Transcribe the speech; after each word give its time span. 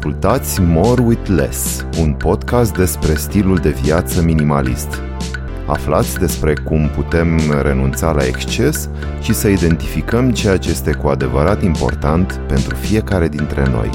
Ascultați 0.00 0.60
More 0.60 1.02
with 1.02 1.28
Less, 1.28 1.86
un 2.00 2.12
podcast 2.12 2.76
despre 2.76 3.14
stilul 3.14 3.56
de 3.56 3.68
viață 3.68 4.22
minimalist. 4.22 5.02
Aflați 5.66 6.18
despre 6.18 6.54
cum 6.64 6.90
putem 6.96 7.40
renunța 7.62 8.12
la 8.12 8.24
exces 8.24 8.88
și 9.20 9.34
să 9.34 9.48
identificăm 9.48 10.30
ceea 10.30 10.56
ce 10.56 10.70
este 10.70 10.92
cu 10.92 11.08
adevărat 11.08 11.62
important 11.62 12.40
pentru 12.48 12.74
fiecare 12.74 13.28
dintre 13.28 13.64
noi. 13.70 13.90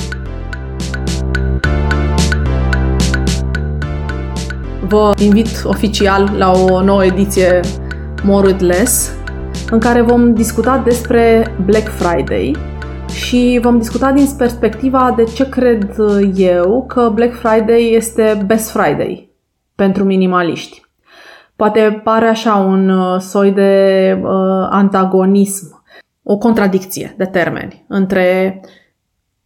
Vă 4.88 5.14
invit 5.18 5.64
oficial 5.64 6.32
la 6.38 6.52
o 6.52 6.82
nouă 6.82 7.06
ediție 7.06 7.60
More 8.24 8.48
with 8.48 8.62
Less, 8.62 9.12
în 9.70 9.80
care 9.80 10.02
vom 10.02 10.34
discuta 10.34 10.82
despre 10.86 11.54
Black 11.66 11.90
Friday, 11.90 12.56
și 13.16 13.60
vom 13.62 13.78
discuta 13.78 14.12
din 14.12 14.28
perspectiva 14.38 15.14
de 15.16 15.24
ce 15.24 15.50
cred 15.50 15.96
eu 16.36 16.86
că 16.88 17.12
Black 17.14 17.34
Friday 17.34 17.92
este 17.94 18.44
Best 18.46 18.70
Friday 18.70 19.32
pentru 19.76 20.04
minimaliști. 20.04 20.82
Poate 21.56 22.02
pare 22.04 22.28
așa 22.28 22.56
un 22.56 22.90
uh, 22.90 23.20
soi 23.20 23.52
de 23.52 24.14
uh, 24.22 24.68
antagonism, 24.70 25.84
o 26.24 26.38
contradicție 26.38 27.14
de 27.18 27.26
termeni 27.26 27.86
între 27.88 28.62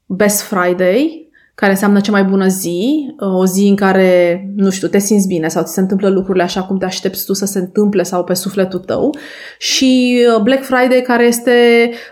Best 0.06 0.42
Friday 0.42 1.29
care 1.60 1.72
înseamnă 1.72 2.00
cea 2.00 2.12
mai 2.12 2.24
bună 2.24 2.48
zi, 2.48 3.14
o 3.18 3.46
zi 3.46 3.68
în 3.68 3.76
care, 3.76 4.42
nu 4.56 4.70
știu, 4.70 4.88
te 4.88 5.00
simți 5.00 5.28
bine 5.28 5.48
sau 5.48 5.64
ți 5.64 5.74
se 5.74 5.80
întâmplă 5.80 6.10
lucrurile 6.10 6.44
așa 6.44 6.64
cum 6.64 6.78
te 6.78 6.86
aștepți 6.86 7.26
tu 7.26 7.34
să 7.34 7.46
se 7.46 7.60
întâmple 7.60 8.04
sau 8.04 8.24
pe 8.24 8.34
sufletul 8.34 8.80
tău. 8.80 9.16
Și 9.58 10.20
uh, 10.36 10.42
Black 10.42 10.64
Friday 10.64 11.02
care 11.02 11.26
este 11.26 11.52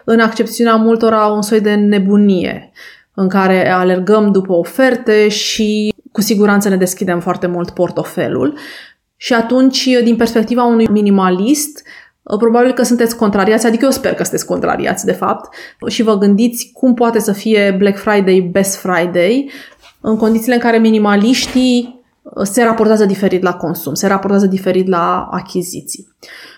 în 0.04 0.20
accepțiunea 0.20 0.76
multora 0.76 1.26
un 1.26 1.42
soi 1.42 1.62
de 1.62 1.74
nebunie 1.74 2.72
în 3.14 3.28
care 3.28 3.72
alergăm 3.72 4.32
după 4.32 4.54
oferte 4.54 5.28
și 5.28 5.94
cu 6.12 6.22
siguranță 6.22 6.70
ne 6.70 6.78
deschidem 6.78 7.20
foarte 7.20 7.48
mult 7.48 7.70
portofelul. 7.70 8.58
Și 9.16 9.34
atunci, 9.34 9.90
din 10.04 10.16
perspectiva 10.16 10.64
unui 10.64 10.88
minimalist, 10.88 11.84
Probabil 12.36 12.74
că 12.74 12.84
sunteți 12.84 13.16
contrariați, 13.16 13.66
adică 13.66 13.86
eu 13.86 13.92
sper 13.92 14.14
că 14.14 14.24
sunteți 14.24 14.46
contrariați, 14.46 15.06
de 15.06 15.12
fapt, 15.12 15.54
și 15.88 16.04
vă 16.04 16.18
gândiți 16.18 16.70
cum 16.74 16.94
poate 16.94 17.20
să 17.20 17.32
fie 17.32 17.76
Black 17.78 17.98
Friday 17.98 18.50
Best 18.52 18.76
Friday 18.76 19.52
în 20.02 20.18
condițiile 20.18 20.54
în 20.54 20.60
care 20.60 20.78
minimaliștii 20.78 22.02
uh, 22.22 22.44
se 22.44 22.64
raportează 22.64 23.06
diferit 23.06 23.42
la 23.42 23.54
consum, 23.54 23.94
se 23.94 24.08
raportează 24.08 24.46
diferit 24.46 24.88
la 24.88 25.28
achiziții. 25.32 26.08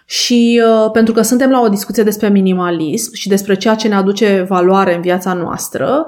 Și 0.06 0.62
uh, 0.66 0.92
pentru 0.92 1.14
că 1.14 1.22
suntem 1.22 1.50
la 1.50 1.62
o 1.62 1.70
discuție 1.70 2.04
despre 2.04 2.30
minimalism 2.30 3.14
și 3.14 3.28
despre 3.28 3.56
ceea 3.56 3.76
ce 3.76 3.88
ne 3.88 3.96
aduce 3.96 4.46
valoare 4.48 4.96
în 4.96 5.02
viața 5.02 5.34
noastră, 5.34 6.06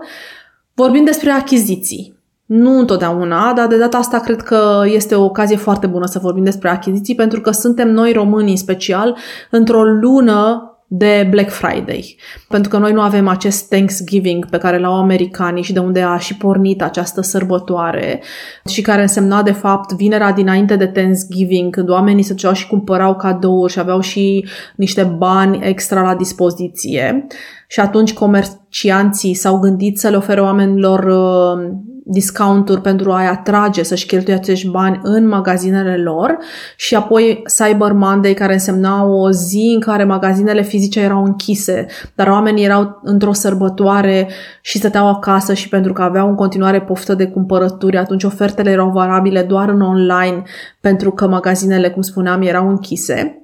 vorbim 0.73 1.03
despre 1.03 1.30
achiziții. 1.30 2.20
Nu 2.53 2.80
întotdeauna, 2.80 3.53
dar 3.53 3.67
de 3.67 3.77
data 3.77 3.97
asta 3.97 4.19
cred 4.19 4.41
că 4.41 4.83
este 4.85 5.16
o 5.16 5.23
ocazie 5.23 5.55
foarte 5.55 5.88
bună 5.88 6.05
să 6.05 6.19
vorbim 6.19 6.44
despre 6.44 6.69
achiziții, 6.69 7.16
pentru 7.16 7.41
că 7.41 7.52
suntem 7.52 7.89
noi 7.89 8.11
români 8.11 8.49
în 8.49 8.57
special 8.57 9.17
într-o 9.49 9.83
lună 9.83 10.66
de 10.88 11.27
Black 11.29 11.49
Friday. 11.49 12.16
Pentru 12.49 12.69
că 12.69 12.77
noi 12.77 12.94
nu 12.94 13.02
avem 13.02 13.27
acest 13.27 13.69
Thanksgiving 13.69 14.49
pe 14.49 14.57
care 14.57 14.79
l-au 14.79 14.94
americanii 14.94 15.63
și 15.63 15.73
de 15.73 15.79
unde 15.79 16.02
a 16.02 16.17
și 16.17 16.38
pornit 16.38 16.81
această 16.81 17.22
sărbătoare 17.22 18.22
și 18.69 18.81
care 18.81 19.02
însemna 19.02 19.44
de 19.44 19.52
fapt 19.52 19.94
vinerea 19.94 20.31
dinainte 20.31 20.75
de 20.75 20.88
Thanksgiving, 20.88 21.73
când 21.73 21.89
oamenii 21.89 22.23
se 22.23 22.33
duceau 22.33 22.53
și 22.53 22.67
cumpărau 22.67 23.16
cadouri 23.16 23.72
și 23.72 23.79
aveau 23.79 23.99
și 23.99 24.45
niște 24.75 25.03
bani 25.03 25.59
extra 25.63 26.02
la 26.02 26.16
dispoziție. 26.16 27.27
Și 27.67 27.79
atunci 27.79 28.13
comercianții 28.13 29.33
s-au 29.33 29.59
gândit 29.59 29.99
să 29.99 30.09
le 30.09 30.16
ofere 30.16 30.41
oamenilor 30.41 31.03
uh, 31.03 31.72
discounturi 32.03 32.81
pentru 32.81 33.11
a-i 33.11 33.27
atrage 33.27 33.83
să-și 33.83 34.05
cheltuie 34.05 34.35
acești 34.35 34.69
bani 34.69 34.99
în 35.03 35.27
magazinele 35.27 35.97
lor 35.97 36.38
și 36.75 36.95
apoi 36.95 37.44
Cyber 37.57 37.91
Monday 37.91 38.34
care 38.34 38.53
însemna 38.53 39.03
o 39.03 39.31
zi 39.31 39.72
în 39.73 39.79
care 39.79 40.03
magazinele 40.03 40.61
fizice 40.61 41.00
erau 41.00 41.23
închise, 41.23 41.85
dar 42.16 42.28
oamenii 42.28 42.66
erau 42.66 43.00
într-o 43.03 43.34
sărbătoare 43.34 44.29
și 44.61 44.78
stăteau 44.78 45.07
acasă 45.07 45.53
și 45.53 45.69
pentru 45.69 45.94
că 45.94 46.01
aveau 46.01 46.29
în 46.29 46.35
continuare 46.35 46.81
poftă 46.81 47.16
de 47.16 47.28
cumpărături, 47.28 47.97
atunci 47.97 48.23
ofertele 48.23 48.69
erau 48.69 48.90
valabile 48.90 49.41
doar 49.41 49.69
în 49.69 49.81
online 49.81 50.44
pentru 50.79 51.11
că 51.11 51.28
magazinele, 51.28 51.90
cum 51.90 52.01
spuneam, 52.01 52.41
erau 52.41 52.69
închise. 52.69 53.41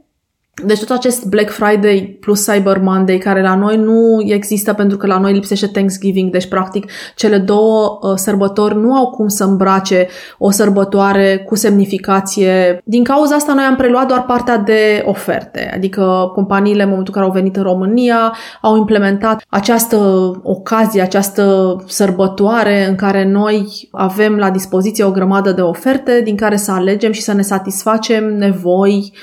Deci 0.64 0.80
tot 0.80 0.98
acest 0.98 1.26
Black 1.26 1.50
Friday 1.50 2.18
plus 2.20 2.46
Cyber 2.46 2.78
Monday, 2.80 3.18
care 3.18 3.42
la 3.42 3.56
noi 3.56 3.78
nu 3.78 4.24
există 4.26 4.74
pentru 4.74 4.98
că 4.98 5.08
la 5.08 5.20
noi 5.20 5.34
lipsește 5.34 5.68
Thanksgiving, 5.68 6.32
deci 6.32 6.48
practic 6.48 6.92
cele 7.16 7.38
două 7.38 8.00
uh, 8.02 8.14
sărbători 8.16 8.76
nu 8.76 8.94
au 8.94 9.10
cum 9.10 9.28
să 9.28 9.44
îmbrace 9.44 10.08
o 10.38 10.52
sărbătoare 10.52 11.38
cu 11.38 11.56
semnificație. 11.56 12.82
Din 12.84 13.04
cauza 13.04 13.36
asta 13.36 13.54
noi 13.54 13.64
am 13.64 13.76
preluat 13.76 14.08
doar 14.08 14.26
partea 14.26 14.58
de 14.58 15.04
oferte, 15.06 15.72
adică 15.74 16.32
companiile 16.34 16.84
în 16.84 16.90
momentul 16.90 17.14
în 17.16 17.22
care 17.22 17.34
au 17.34 17.40
venit 17.42 17.56
în 17.56 17.64
România 17.64 18.36
au 18.62 18.78
implementat 18.78 19.46
această 19.50 19.98
ocazie, 20.44 21.02
această 21.02 21.76
sărbătoare 21.88 22.88
în 22.88 22.96
care 22.96 23.26
noi 23.26 23.90
avem 23.92 24.36
la 24.36 24.50
dispoziție 24.50 25.04
o 25.04 25.12
grămadă 25.12 25.52
de 25.52 25.62
oferte 25.62 26.22
din 26.24 26.36
care 26.36 26.56
să 26.56 26.72
alegem 26.72 27.12
și 27.12 27.22
să 27.22 27.34
ne 27.34 27.42
satisfacem 27.42 28.38
nevoi 28.38 29.14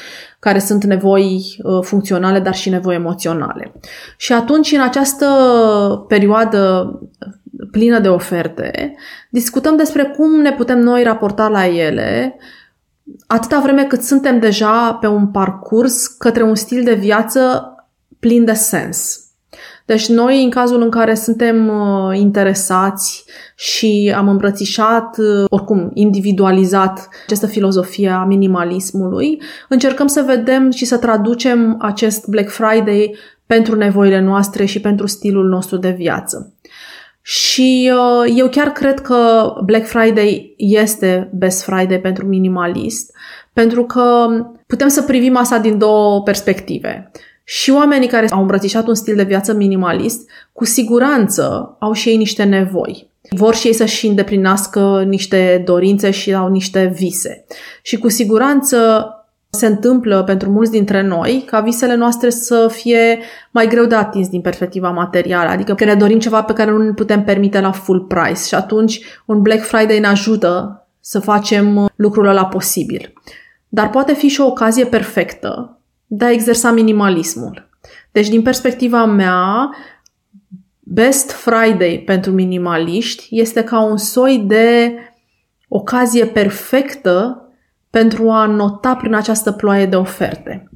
care 0.44 0.58
sunt 0.58 0.84
nevoi 0.84 1.56
uh, 1.62 1.78
funcționale, 1.82 2.40
dar 2.40 2.54
și 2.54 2.70
nevoi 2.70 2.94
emoționale. 2.94 3.72
Și 4.16 4.32
atunci, 4.32 4.72
în 4.72 4.80
această 4.80 5.26
perioadă 6.08 6.92
plină 7.70 7.98
de 7.98 8.08
oferte, 8.08 8.94
discutăm 9.30 9.76
despre 9.76 10.04
cum 10.04 10.40
ne 10.40 10.52
putem 10.52 10.78
noi 10.78 11.02
raporta 11.02 11.48
la 11.48 11.66
ele, 11.66 12.36
atâta 13.26 13.60
vreme 13.60 13.84
cât 13.84 14.02
suntem 14.02 14.38
deja 14.38 14.94
pe 14.94 15.06
un 15.06 15.26
parcurs 15.26 16.06
către 16.06 16.42
un 16.42 16.54
stil 16.54 16.84
de 16.84 16.94
viață 16.94 17.68
plin 18.20 18.44
de 18.44 18.52
sens. 18.52 19.23
Deci 19.86 20.08
noi, 20.08 20.44
în 20.44 20.50
cazul 20.50 20.82
în 20.82 20.90
care 20.90 21.14
suntem 21.14 21.68
uh, 21.68 22.18
interesați 22.18 23.24
și 23.56 24.12
am 24.16 24.28
îmbrățișat, 24.28 25.18
uh, 25.18 25.44
oricum 25.48 25.90
individualizat 25.94 27.08
această 27.24 27.46
filozofie 27.46 28.08
a 28.08 28.24
minimalismului, 28.24 29.42
încercăm 29.68 30.06
să 30.06 30.22
vedem 30.26 30.70
și 30.70 30.84
să 30.84 30.98
traducem 30.98 31.76
acest 31.80 32.26
Black 32.26 32.50
Friday 32.50 33.16
pentru 33.46 33.76
nevoile 33.76 34.20
noastre 34.20 34.64
și 34.64 34.80
pentru 34.80 35.06
stilul 35.06 35.48
nostru 35.48 35.76
de 35.76 35.90
viață. 35.90 36.54
Și 37.22 37.92
uh, 37.94 38.32
eu 38.36 38.48
chiar 38.48 38.72
cred 38.72 39.00
că 39.00 39.52
Black 39.64 39.86
Friday 39.86 40.54
este 40.56 41.30
Best 41.32 41.62
Friday 41.62 42.00
pentru 42.00 42.26
minimalist, 42.26 43.14
pentru 43.52 43.84
că 43.84 44.26
putem 44.66 44.88
să 44.88 45.02
privim 45.02 45.36
asta 45.36 45.58
din 45.58 45.78
două 45.78 46.22
perspective. 46.22 47.10
Și 47.44 47.70
oamenii 47.70 48.08
care 48.08 48.26
au 48.30 48.40
îmbrățișat 48.40 48.86
un 48.86 48.94
stil 48.94 49.16
de 49.16 49.22
viață 49.22 49.52
minimalist, 49.52 50.30
cu 50.52 50.64
siguranță 50.64 51.76
au 51.78 51.92
și 51.92 52.08
ei 52.08 52.16
niște 52.16 52.42
nevoi. 52.42 53.10
Vor 53.30 53.54
și 53.54 53.66
ei 53.66 53.72
să-și 53.72 54.06
îndeplinească 54.06 55.04
niște 55.06 55.62
dorințe 55.64 56.10
și 56.10 56.34
au 56.34 56.48
niște 56.48 56.92
vise. 56.96 57.44
Și 57.82 57.98
cu 57.98 58.08
siguranță 58.08 59.08
se 59.50 59.66
întâmplă 59.66 60.22
pentru 60.22 60.50
mulți 60.50 60.70
dintre 60.70 61.02
noi 61.02 61.42
ca 61.46 61.60
visele 61.60 61.94
noastre 61.94 62.30
să 62.30 62.68
fie 62.72 63.18
mai 63.50 63.66
greu 63.66 63.84
de 63.84 63.94
atins 63.94 64.28
din 64.28 64.40
perspectiva 64.40 64.90
materială, 64.90 65.50
adică 65.50 65.74
că 65.74 65.84
ne 65.84 65.94
dorim 65.94 66.18
ceva 66.18 66.42
pe 66.42 66.52
care 66.52 66.70
nu 66.70 66.82
ne 66.82 66.92
putem 66.92 67.24
permite 67.24 67.60
la 67.60 67.72
full 67.72 68.00
price 68.00 68.46
și 68.46 68.54
atunci 68.54 69.00
un 69.24 69.42
Black 69.42 69.64
Friday 69.64 69.98
ne 69.98 70.06
ajută 70.06 70.86
să 71.00 71.18
facem 71.18 71.88
lucrul 71.96 72.26
ăla 72.26 72.46
posibil. 72.46 73.12
Dar 73.68 73.90
poate 73.90 74.14
fi 74.14 74.28
și 74.28 74.40
o 74.40 74.46
ocazie 74.46 74.84
perfectă 74.84 75.73
de 76.06 76.24
a 76.24 76.30
exersa 76.30 76.70
minimalismul. 76.70 77.68
Deci, 78.12 78.28
din 78.28 78.42
perspectiva 78.42 79.04
mea, 79.04 79.70
Best 80.80 81.30
Friday 81.30 82.02
pentru 82.06 82.32
minimaliști 82.32 83.26
este 83.30 83.64
ca 83.64 83.80
un 83.80 83.96
soi 83.96 84.38
de 84.38 84.94
ocazie 85.68 86.26
perfectă 86.26 87.38
pentru 87.90 88.30
a 88.30 88.46
nota 88.46 88.96
prin 88.96 89.14
această 89.14 89.52
ploaie 89.52 89.86
de 89.86 89.96
oferte. 89.96 90.68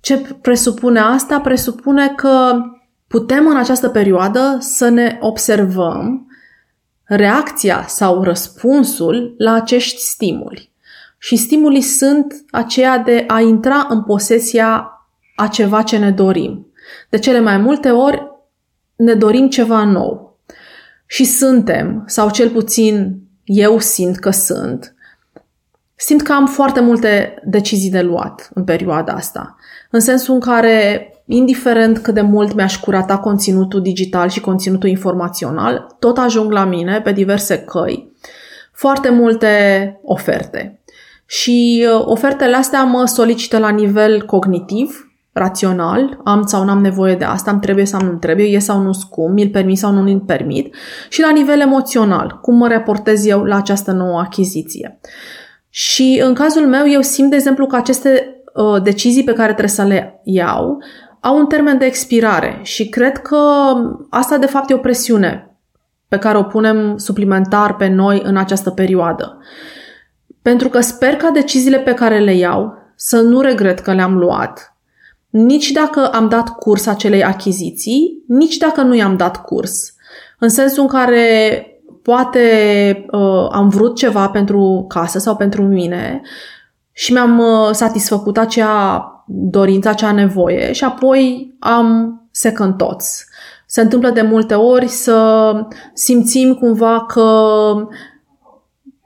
Ce 0.00 0.18
presupune 0.40 0.98
asta? 0.98 1.40
Presupune 1.40 2.08
că 2.08 2.60
putem 3.06 3.46
în 3.46 3.56
această 3.56 3.88
perioadă 3.88 4.56
să 4.60 4.88
ne 4.88 5.18
observăm 5.20 6.26
reacția 7.04 7.84
sau 7.86 8.22
răspunsul 8.22 9.34
la 9.38 9.52
acești 9.52 10.00
stimuli. 10.00 10.69
Și 11.22 11.36
stimulii 11.36 11.80
sunt 11.80 12.44
aceea 12.50 12.98
de 12.98 13.24
a 13.26 13.40
intra 13.40 13.86
în 13.88 14.02
posesia 14.02 14.90
a 15.36 15.46
ceva 15.46 15.82
ce 15.82 15.98
ne 15.98 16.10
dorim. 16.10 16.66
De 17.08 17.18
cele 17.18 17.40
mai 17.40 17.56
multe 17.56 17.90
ori 17.90 18.22
ne 18.96 19.14
dorim 19.14 19.48
ceva 19.48 19.84
nou. 19.84 20.38
Și 21.06 21.24
suntem, 21.24 22.04
sau 22.06 22.30
cel 22.30 22.50
puțin 22.50 23.20
eu 23.44 23.78
simt 23.78 24.18
că 24.18 24.30
sunt, 24.30 24.94
simt 25.96 26.22
că 26.22 26.32
am 26.32 26.46
foarte 26.46 26.80
multe 26.80 27.42
decizii 27.44 27.90
de 27.90 28.00
luat 28.00 28.50
în 28.54 28.64
perioada 28.64 29.12
asta. 29.12 29.56
În 29.90 30.00
sensul 30.00 30.34
în 30.34 30.40
care 30.40 31.06
indiferent 31.26 31.98
cât 31.98 32.14
de 32.14 32.20
mult 32.20 32.54
mi-aș 32.54 32.78
curata 32.78 33.18
conținutul 33.18 33.82
digital 33.82 34.28
și 34.28 34.40
conținutul 34.40 34.88
informațional, 34.88 35.96
tot 35.98 36.18
ajung 36.18 36.52
la 36.52 36.64
mine 36.64 37.00
pe 37.00 37.12
diverse 37.12 37.58
căi 37.58 38.12
foarte 38.80 39.10
multe 39.10 40.00
oferte. 40.02 40.79
Și 41.30 41.86
uh, 41.94 42.02
ofertele 42.04 42.56
astea 42.56 42.84
mă 42.84 43.04
solicită 43.04 43.58
la 43.58 43.68
nivel 43.68 44.22
cognitiv, 44.22 45.12
rațional, 45.32 46.20
am 46.24 46.46
sau 46.46 46.64
nu 46.64 46.70
am 46.70 46.80
nevoie 46.80 47.14
de 47.14 47.24
asta, 47.24 47.50
îmi 47.50 47.60
trebuie 47.60 47.84
sau 47.84 48.02
nu 48.02 48.12
trebuie, 48.12 48.46
e 48.46 48.58
sau 48.58 48.80
nu 48.80 48.92
scum, 48.92 49.32
mi-l 49.32 49.48
permit 49.48 49.78
sau 49.78 49.92
nu 49.92 50.00
mi-l 50.00 50.20
permit, 50.20 50.74
și 51.08 51.20
la 51.20 51.30
nivel 51.30 51.60
emoțional, 51.60 52.38
cum 52.42 52.56
mă 52.56 52.68
raportez 52.68 53.26
eu 53.26 53.42
la 53.42 53.56
această 53.56 53.92
nouă 53.92 54.18
achiziție. 54.18 54.98
Și 55.68 56.20
în 56.24 56.34
cazul 56.34 56.66
meu, 56.66 56.88
eu 56.88 57.00
simt, 57.00 57.30
de 57.30 57.36
exemplu, 57.36 57.66
că 57.66 57.76
aceste 57.76 58.42
uh, 58.54 58.82
decizii 58.82 59.24
pe 59.24 59.32
care 59.32 59.48
trebuie 59.52 59.68
să 59.68 59.82
le 59.82 60.20
iau 60.24 60.78
au 61.20 61.38
un 61.38 61.46
termen 61.46 61.78
de 61.78 61.84
expirare 61.84 62.60
și 62.62 62.88
cred 62.88 63.18
că 63.18 63.38
asta, 64.10 64.38
de 64.38 64.46
fapt, 64.46 64.70
e 64.70 64.74
o 64.74 64.78
presiune 64.78 65.56
pe 66.08 66.18
care 66.18 66.38
o 66.38 66.42
punem 66.42 66.96
suplimentar 66.96 67.76
pe 67.76 67.88
noi 67.88 68.22
în 68.24 68.36
această 68.36 68.70
perioadă. 68.70 69.38
Pentru 70.42 70.68
că 70.68 70.80
sper 70.80 71.16
ca 71.16 71.30
deciziile 71.30 71.78
pe 71.78 71.94
care 71.94 72.18
le 72.18 72.34
iau 72.34 72.74
să 72.96 73.20
nu 73.20 73.40
regret 73.40 73.78
că 73.78 73.92
le-am 73.92 74.16
luat, 74.16 74.74
nici 75.30 75.70
dacă 75.70 76.06
am 76.06 76.28
dat 76.28 76.48
curs 76.48 76.86
acelei 76.86 77.24
achiziții, 77.24 78.24
nici 78.26 78.56
dacă 78.56 78.82
nu 78.82 78.94
i-am 78.94 79.16
dat 79.16 79.44
curs. 79.44 79.94
În 80.38 80.48
sensul 80.48 80.82
în 80.82 80.88
care 80.88 81.64
poate 82.02 83.06
uh, 83.10 83.48
am 83.50 83.68
vrut 83.68 83.96
ceva 83.96 84.28
pentru 84.28 84.84
casă 84.88 85.18
sau 85.18 85.36
pentru 85.36 85.62
mine 85.62 86.20
și 86.92 87.12
mi-am 87.12 87.38
uh, 87.38 87.70
satisfăcut 87.72 88.38
acea 88.38 89.04
dorință, 89.26 89.88
acea 89.88 90.12
nevoie 90.12 90.72
și 90.72 90.84
apoi 90.84 91.54
am 91.58 92.20
second 92.30 92.76
thoughts. 92.76 93.24
Se 93.66 93.80
întâmplă 93.80 94.10
de 94.10 94.22
multe 94.22 94.54
ori 94.54 94.88
să 94.88 95.52
simțim 95.94 96.54
cumva 96.54 97.04
că 97.04 97.32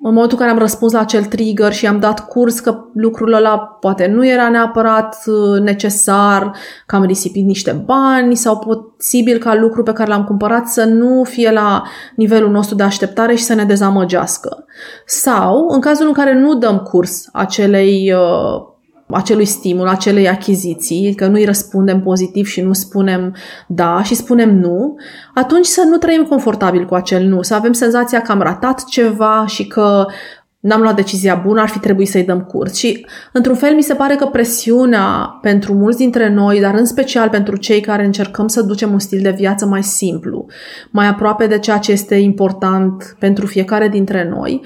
în 0.06 0.12
momentul 0.12 0.38
în 0.38 0.44
care 0.44 0.50
am 0.50 0.62
răspuns 0.62 0.92
la 0.92 1.00
acel 1.00 1.24
trigger 1.24 1.72
și 1.72 1.86
am 1.86 1.98
dat 1.98 2.26
curs 2.28 2.60
că 2.60 2.84
lucrul 2.94 3.32
ăla 3.32 3.58
poate 3.58 4.06
nu 4.06 4.26
era 4.26 4.48
neapărat 4.48 5.16
uh, 5.26 5.60
necesar, 5.60 6.56
că 6.86 6.96
am 6.96 7.04
risipit 7.04 7.44
niște 7.44 7.82
bani 7.84 8.36
sau 8.36 8.58
posibil 8.58 9.38
ca 9.38 9.54
lucru 9.54 9.82
pe 9.82 9.92
care 9.92 10.10
l-am 10.10 10.24
cumpărat 10.24 10.66
să 10.66 10.84
nu 10.84 11.22
fie 11.24 11.50
la 11.50 11.82
nivelul 12.16 12.50
nostru 12.50 12.74
de 12.74 12.82
așteptare 12.82 13.34
și 13.34 13.42
să 13.42 13.54
ne 13.54 13.64
dezamăgească. 13.64 14.64
Sau, 15.06 15.66
în 15.68 15.80
cazul 15.80 16.06
în 16.06 16.12
care 16.12 16.38
nu 16.38 16.54
dăm 16.54 16.78
curs 16.78 17.28
acelei 17.32 18.12
uh, 18.12 18.74
acelui 19.06 19.44
stimul, 19.44 19.88
acelei 19.88 20.28
achiziții, 20.28 21.14
că 21.14 21.26
nu 21.26 21.34
îi 21.34 21.44
răspundem 21.44 22.00
pozitiv 22.00 22.46
și 22.46 22.60
nu 22.60 22.72
spunem 22.72 23.34
da 23.66 24.02
și 24.02 24.14
spunem 24.14 24.58
nu, 24.58 24.96
atunci 25.34 25.66
să 25.66 25.82
nu 25.90 25.96
trăim 25.96 26.22
confortabil 26.22 26.86
cu 26.86 26.94
acel 26.94 27.26
nu, 27.26 27.42
să 27.42 27.54
avem 27.54 27.72
senzația 27.72 28.22
că 28.22 28.32
am 28.32 28.40
ratat 28.40 28.84
ceva 28.84 29.44
și 29.46 29.66
că 29.66 30.06
n-am 30.64 30.80
luat 30.80 30.96
decizia 30.96 31.34
bună, 31.34 31.60
ar 31.60 31.68
fi 31.68 31.78
trebuit 31.78 32.08
să-i 32.08 32.24
dăm 32.24 32.40
curs. 32.40 32.74
Și, 32.74 33.06
într-un 33.32 33.54
fel, 33.54 33.74
mi 33.74 33.82
se 33.82 33.94
pare 33.94 34.14
că 34.14 34.26
presiunea 34.26 35.38
pentru 35.42 35.74
mulți 35.74 35.98
dintre 35.98 36.28
noi, 36.28 36.60
dar 36.60 36.74
în 36.74 36.84
special 36.84 37.28
pentru 37.28 37.56
cei 37.56 37.80
care 37.80 38.04
încercăm 38.04 38.48
să 38.48 38.62
ducem 38.62 38.92
un 38.92 38.98
stil 38.98 39.22
de 39.22 39.30
viață 39.30 39.66
mai 39.66 39.82
simplu, 39.82 40.46
mai 40.90 41.06
aproape 41.06 41.46
de 41.46 41.58
ceea 41.58 41.78
ce 41.78 41.92
este 41.92 42.14
important 42.14 43.16
pentru 43.18 43.46
fiecare 43.46 43.88
dintre 43.88 44.28
noi, 44.28 44.60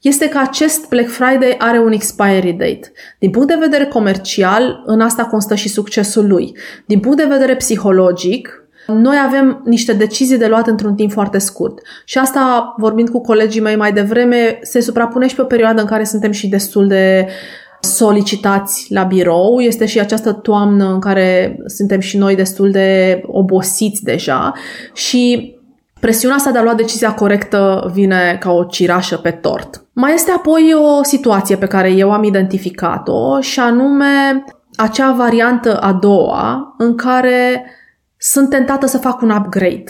este 0.00 0.28
că 0.28 0.38
acest 0.38 0.88
Black 0.88 1.08
Friday 1.08 1.54
are 1.58 1.78
un 1.78 1.92
expiry 1.92 2.52
date. 2.52 2.92
Din 3.18 3.30
punct 3.30 3.48
de 3.48 3.56
vedere 3.60 3.84
comercial, 3.84 4.82
în 4.86 5.00
asta 5.00 5.24
constă 5.24 5.54
și 5.54 5.68
succesul 5.68 6.28
lui. 6.28 6.56
Din 6.86 7.00
punct 7.00 7.16
de 7.16 7.24
vedere 7.28 7.56
psihologic, 7.56 8.64
noi 8.86 9.16
avem 9.26 9.62
niște 9.64 9.92
decizii 9.92 10.38
de 10.38 10.46
luat 10.46 10.66
într-un 10.66 10.94
timp 10.94 11.12
foarte 11.12 11.38
scurt. 11.38 11.78
Și 12.04 12.18
asta, 12.18 12.74
vorbind 12.76 13.08
cu 13.08 13.20
colegii 13.20 13.60
mei 13.60 13.76
mai 13.76 13.92
devreme, 13.92 14.58
se 14.62 14.80
suprapune 14.80 15.28
și 15.28 15.34
pe 15.34 15.42
o 15.42 15.44
perioadă 15.44 15.80
în 15.80 15.86
care 15.86 16.04
suntem 16.04 16.30
și 16.30 16.48
destul 16.48 16.86
de 16.86 17.26
solicitați 17.80 18.86
la 18.92 19.02
birou. 19.02 19.60
Este 19.60 19.86
și 19.86 20.00
această 20.00 20.32
toamnă 20.32 20.92
în 20.92 21.00
care 21.00 21.56
suntem 21.66 22.00
și 22.00 22.16
noi 22.16 22.34
destul 22.34 22.70
de 22.70 23.20
obosiți 23.26 24.02
deja 24.02 24.52
și 24.94 25.54
Presiunea 26.00 26.36
asta 26.36 26.50
de 26.50 26.58
a 26.58 26.62
lua 26.62 26.74
decizia 26.74 27.14
corectă 27.14 27.90
vine 27.92 28.36
ca 28.40 28.50
o 28.52 28.64
cirașă 28.64 29.16
pe 29.16 29.30
tort. 29.30 29.84
Mai 29.92 30.14
este 30.14 30.30
apoi 30.30 30.74
o 30.74 31.02
situație 31.02 31.56
pe 31.56 31.66
care 31.66 31.90
eu 31.90 32.12
am 32.12 32.22
identificat-o 32.22 33.40
și 33.40 33.60
anume 33.60 34.44
acea 34.76 35.12
variantă 35.12 35.78
a 35.80 35.92
doua 35.92 36.74
în 36.78 36.96
care 36.96 37.64
sunt 38.16 38.50
tentată 38.50 38.86
să 38.86 38.98
fac 38.98 39.20
un 39.20 39.30
upgrade. 39.30 39.84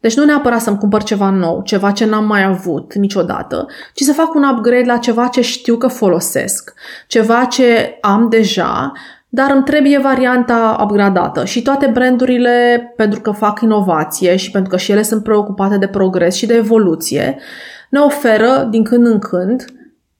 Deci 0.00 0.16
nu 0.16 0.24
neapărat 0.24 0.60
să-mi 0.60 0.78
cumpăr 0.78 1.02
ceva 1.02 1.30
nou, 1.30 1.62
ceva 1.62 1.90
ce 1.90 2.04
n-am 2.04 2.24
mai 2.24 2.42
avut 2.42 2.94
niciodată, 2.94 3.66
ci 3.94 4.02
să 4.02 4.12
fac 4.12 4.34
un 4.34 4.44
upgrade 4.44 4.86
la 4.86 4.96
ceva 4.96 5.26
ce 5.26 5.40
știu 5.40 5.76
că 5.76 5.86
folosesc, 5.86 6.74
ceva 7.06 7.44
ce 7.44 7.98
am 8.00 8.28
deja 8.28 8.92
dar 9.34 9.50
îmi 9.50 9.64
trebuie 9.64 9.98
varianta 9.98 10.78
upgradată 10.82 11.44
și 11.44 11.62
toate 11.62 11.90
brandurile, 11.92 12.92
pentru 12.96 13.20
că 13.20 13.30
fac 13.30 13.60
inovație 13.60 14.36
și 14.36 14.50
pentru 14.50 14.70
că 14.70 14.76
și 14.76 14.92
ele 14.92 15.02
sunt 15.02 15.22
preocupate 15.22 15.78
de 15.78 15.86
progres 15.86 16.34
și 16.34 16.46
de 16.46 16.54
evoluție, 16.54 17.38
ne 17.90 17.98
oferă 17.98 18.66
din 18.70 18.84
când 18.84 19.06
în 19.06 19.18
când 19.18 19.64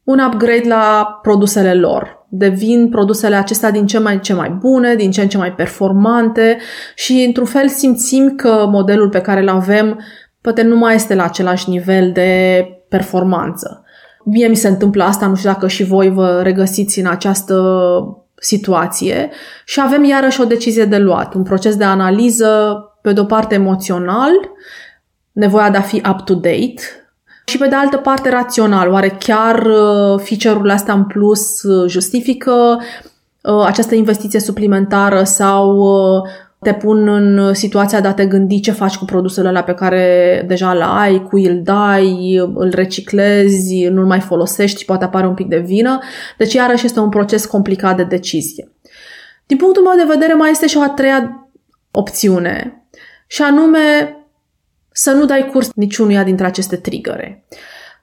un 0.04 0.18
upgrade 0.18 0.68
la 0.68 1.18
produsele 1.22 1.74
lor. 1.74 2.26
Devin 2.28 2.88
produsele 2.88 3.34
acestea 3.34 3.70
din 3.70 3.86
ce 3.86 3.98
mai 3.98 4.20
ce 4.20 4.34
mai 4.34 4.48
bune, 4.48 4.94
din 4.94 5.10
ce 5.10 5.20
în 5.20 5.28
ce 5.28 5.36
mai 5.36 5.52
performante 5.52 6.58
și 6.94 7.24
într-un 7.26 7.46
fel 7.46 7.68
simțim 7.68 8.34
că 8.36 8.66
modelul 8.68 9.08
pe 9.08 9.20
care 9.20 9.40
îl 9.40 9.48
avem 9.48 10.00
poate 10.40 10.62
nu 10.62 10.76
mai 10.76 10.94
este 10.94 11.14
la 11.14 11.24
același 11.24 11.70
nivel 11.70 12.10
de 12.12 12.64
performanță. 12.88 13.84
Mie 14.24 14.46
mi 14.46 14.56
se 14.56 14.68
întâmplă 14.68 15.04
asta, 15.04 15.26
nu 15.26 15.34
știu 15.34 15.50
dacă 15.50 15.68
și 15.68 15.84
voi 15.84 16.10
vă 16.10 16.40
regăsiți 16.42 17.00
în 17.00 17.06
această 17.06 17.54
situație 18.40 19.30
și 19.64 19.80
avem 19.80 20.04
iarăși 20.04 20.40
o 20.40 20.44
decizie 20.44 20.84
de 20.84 20.98
luat, 20.98 21.34
un 21.34 21.42
proces 21.42 21.76
de 21.76 21.84
analiză, 21.84 22.78
pe 23.02 23.12
de 23.12 23.20
o 23.20 23.24
parte 23.24 23.54
emoțional, 23.54 24.30
nevoia 25.32 25.70
de 25.70 25.76
a 25.76 25.80
fi 25.80 26.02
up-to-date 26.10 26.82
și 27.44 27.58
pe 27.58 27.68
de 27.68 27.74
altă 27.74 27.96
parte 27.96 28.28
rațional. 28.28 28.90
Oare 28.90 29.08
chiar 29.08 29.58
uh, 29.58 30.20
feature-urile 30.20 30.72
astea 30.72 30.94
în 30.94 31.04
plus 31.04 31.62
uh, 31.62 31.90
justifică 31.90 32.80
uh, 33.42 33.64
această 33.66 33.94
investiție 33.94 34.40
suplimentară 34.40 35.22
sau 35.24 35.82
te 36.64 36.72
pun 36.72 37.08
în 37.08 37.54
situația 37.54 38.00
de 38.00 38.08
a 38.08 38.12
te 38.12 38.26
gândi 38.26 38.60
ce 38.60 38.72
faci 38.72 38.96
cu 38.96 39.04
produsele 39.04 39.48
alea 39.48 39.62
pe 39.62 39.74
care 39.74 40.44
deja 40.46 40.72
le 40.72 40.84
ai, 40.86 41.22
cui 41.22 41.46
îl 41.46 41.60
dai, 41.62 42.36
îl 42.54 42.70
reciclezi, 42.74 43.84
nu-l 43.84 44.06
mai 44.06 44.20
folosești, 44.20 44.84
poate 44.84 45.04
apare 45.04 45.26
un 45.26 45.34
pic 45.34 45.48
de 45.48 45.58
vină. 45.58 45.98
Deci 46.38 46.54
iarăși 46.54 46.84
este 46.84 47.00
un 47.00 47.08
proces 47.08 47.46
complicat 47.46 47.96
de 47.96 48.04
decizie. 48.04 48.72
Din 49.46 49.56
punctul 49.56 49.82
meu 49.82 50.06
de 50.06 50.12
vedere 50.12 50.34
mai 50.34 50.50
este 50.50 50.66
și 50.66 50.76
o 50.76 50.80
a 50.80 50.88
treia 50.88 51.48
opțiune 51.90 52.86
și 53.26 53.42
anume 53.42 54.16
să 54.92 55.10
nu 55.10 55.24
dai 55.24 55.48
curs 55.52 55.70
niciunuia 55.74 56.22
dintre 56.22 56.46
aceste 56.46 56.76
trigăre. 56.76 57.44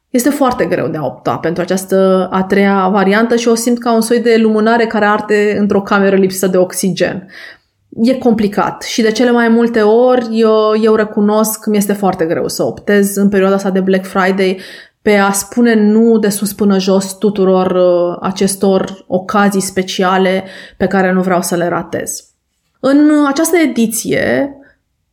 Este 0.10 0.30
foarte 0.30 0.65
greu 0.65 0.88
de 0.88 0.98
a 0.98 1.06
opta 1.06 1.38
pentru 1.38 1.62
această 1.62 2.27
a 2.32 2.44
treia 2.44 2.88
variantă 2.88 3.36
și 3.36 3.48
o 3.48 3.56
simt 3.56 3.80
ca 3.80 3.94
un 3.94 4.01
soi 4.01 4.20
de 4.20 4.38
lumânare 4.38 4.86
care 4.86 5.06
arde 5.06 5.56
într-o 5.58 5.82
cameră 5.82 6.15
lipsă 6.15 6.48
de 6.48 6.58
oxigen 6.58 7.27
e 7.95 8.13
complicat 8.13 8.81
și 8.81 9.01
de 9.01 9.12
cele 9.12 9.31
mai 9.31 9.48
multe 9.48 9.81
ori 9.81 10.27
eu, 10.31 10.74
eu 10.81 10.95
recunosc 10.95 11.60
că 11.60 11.69
mi 11.69 11.77
este 11.77 11.93
foarte 11.93 12.25
greu 12.25 12.48
să 12.48 12.63
optez 12.63 13.15
în 13.15 13.29
perioada 13.29 13.55
asta 13.55 13.69
de 13.69 13.79
Black 13.79 14.05
Friday 14.05 14.60
pe 15.01 15.15
a 15.15 15.31
spune 15.31 15.74
nu 15.74 16.17
de 16.17 16.29
sus 16.29 16.53
până 16.53 16.79
jos 16.79 17.17
tuturor 17.17 17.71
uh, 17.71 18.17
acestor 18.21 19.03
ocazii 19.07 19.62
speciale 19.62 20.43
pe 20.77 20.88
care 20.88 21.12
nu 21.12 21.21
vreau 21.21 21.41
să 21.41 21.55
le 21.55 21.67
ratez. 21.67 22.25
În 22.79 23.25
această 23.27 23.57
ediție 23.57 24.55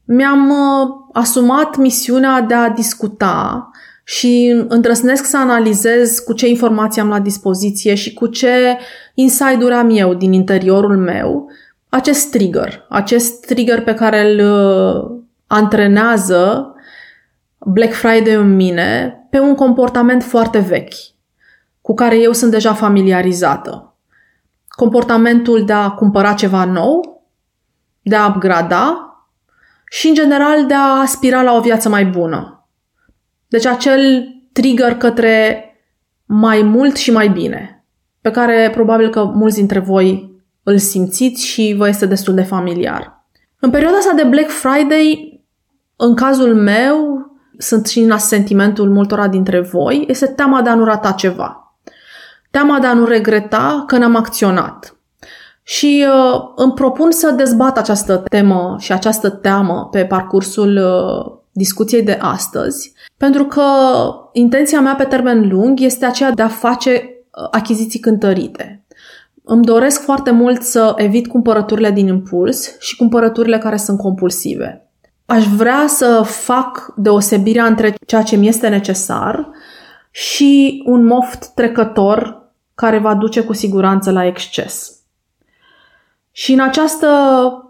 mi-am 0.05 0.51
uh, 0.51 0.89
asumat 1.13 1.77
misiunea 1.77 2.41
de 2.41 2.55
a 2.55 2.71
discuta 2.71 3.71
și 4.05 4.65
îndrăznesc 4.69 5.25
să 5.25 5.37
analizez 5.37 6.19
cu 6.19 6.33
ce 6.33 6.49
informații 6.49 7.01
am 7.01 7.09
la 7.09 7.21
dispoziție 7.21 7.95
și 7.95 8.15
cu 8.15 8.27
ce 8.27 8.79
inside-uri 9.15 9.75
am 9.75 9.91
eu 9.91 10.15
din 10.15 10.33
interiorul 10.33 10.97
meu 10.97 11.51
acest 11.89 12.31
trigger, 12.31 12.87
acest 12.89 13.47
trigger 13.47 13.83
pe 13.83 13.95
care 13.95 14.31
îl 14.31 14.53
uh, 14.53 15.21
antrenează 15.47 16.73
Black 17.59 17.93
Friday 17.93 18.35
în 18.35 18.57
mine 18.57 19.19
pe 19.31 19.39
un 19.39 19.55
comportament 19.55 20.23
foarte 20.23 20.59
vechi, 20.59 20.95
cu 21.81 21.95
care 21.95 22.19
eu 22.19 22.33
sunt 22.33 22.51
deja 22.51 22.75
familiarizată. 22.75 23.97
Comportamentul 24.69 25.65
de 25.65 25.73
a 25.73 25.91
cumpăra 25.91 26.33
ceva 26.33 26.65
nou, 26.65 27.23
de 28.03 28.17
a 28.17 28.27
upgrada 28.27 29.03
și, 29.91 30.09
în 30.09 30.15
general, 30.15 30.67
de 30.67 30.75
a 30.75 31.01
aspira 31.01 31.43
la 31.43 31.57
o 31.57 31.61
viață 31.61 31.89
mai 31.89 32.05
bună. 32.05 32.69
Deci 33.49 33.67
acel 33.67 34.29
trigger 34.53 34.97
către 34.97 35.63
mai 36.25 36.63
mult 36.63 36.97
și 36.97 37.11
mai 37.11 37.29
bine, 37.29 37.85
pe 38.21 38.31
care 38.31 38.71
probabil 38.75 39.11
că 39.11 39.25
mulți 39.25 39.57
dintre 39.57 39.79
voi 39.79 40.38
îl 40.69 40.79
simțiți 40.79 41.47
și 41.47 41.75
vă 41.77 41.89
este 41.89 42.07
destul 42.07 42.35
de 42.35 42.43
familiar. 42.43 43.25
În 43.61 43.71
perioada 43.71 43.97
asta 43.97 44.13
de 44.17 44.23
Black 44.23 44.51
Friday, 44.51 45.41
în 45.97 46.15
cazul 46.15 46.55
meu, 46.55 47.27
sunt 47.59 47.87
și 47.87 47.99
în 48.01 48.19
sentimentul 48.19 48.89
multora 48.91 49.29
dintre 49.29 49.61
voi, 49.61 50.05
este 50.09 50.27
teama 50.27 50.63
de 50.63 50.69
a 50.69 50.75
nu 50.75 50.85
rata 50.85 51.13
ceva. 51.13 51.75
Teama 52.51 52.79
de 52.79 52.87
a 52.87 52.93
nu 52.93 53.05
regreta 53.05 53.85
că 53.87 53.99
n-am 53.99 54.17
acționat. 54.17 54.97
Și 55.63 56.07
uh, 56.09 56.41
îmi 56.57 56.73
propun 56.73 57.11
să 57.11 57.31
dezbat 57.31 57.79
această 57.79 58.17
temă 58.17 58.77
și 58.79 58.93
această 58.93 59.31
teamă 59.31 59.89
pe 59.91 60.05
parcursul 60.05 60.77
uh, 60.77 61.39
discuției 61.53 62.03
de 62.03 62.19
astăzi, 62.21 62.93
pentru 63.17 63.45
că 63.45 63.63
intenția 64.33 64.81
mea 64.81 64.95
pe 64.95 65.05
termen 65.05 65.49
lung 65.49 65.81
este 65.81 66.05
aceea 66.07 66.31
de 66.31 66.43
a 66.43 66.49
face 66.49 66.91
uh, 66.91 67.49
achiziții 67.51 68.01
cântărite. 68.01 68.78
Îmi 69.51 69.65
doresc 69.65 70.03
foarte 70.03 70.31
mult 70.31 70.63
să 70.63 70.93
evit 70.97 71.27
cumpărăturile 71.27 71.91
din 71.91 72.07
impuls 72.07 72.79
și 72.79 72.97
cumpărăturile 72.97 73.59
care 73.59 73.77
sunt 73.77 73.99
compulsive. 73.99 74.89
Aș 75.27 75.47
vrea 75.47 75.85
să 75.87 76.23
fac 76.25 76.93
deosebirea 76.97 77.65
între 77.65 77.95
ceea 78.07 78.23
ce 78.23 78.37
mi 78.37 78.49
este 78.49 78.69
necesar 78.69 79.49
și 80.11 80.83
un 80.87 81.05
moft 81.05 81.47
trecător 81.55 82.43
care 82.75 82.99
va 82.99 83.15
duce 83.15 83.43
cu 83.43 83.53
siguranță 83.53 84.11
la 84.11 84.27
exces. 84.27 84.93
Și 86.31 86.53
în 86.53 86.61
această 86.61 87.09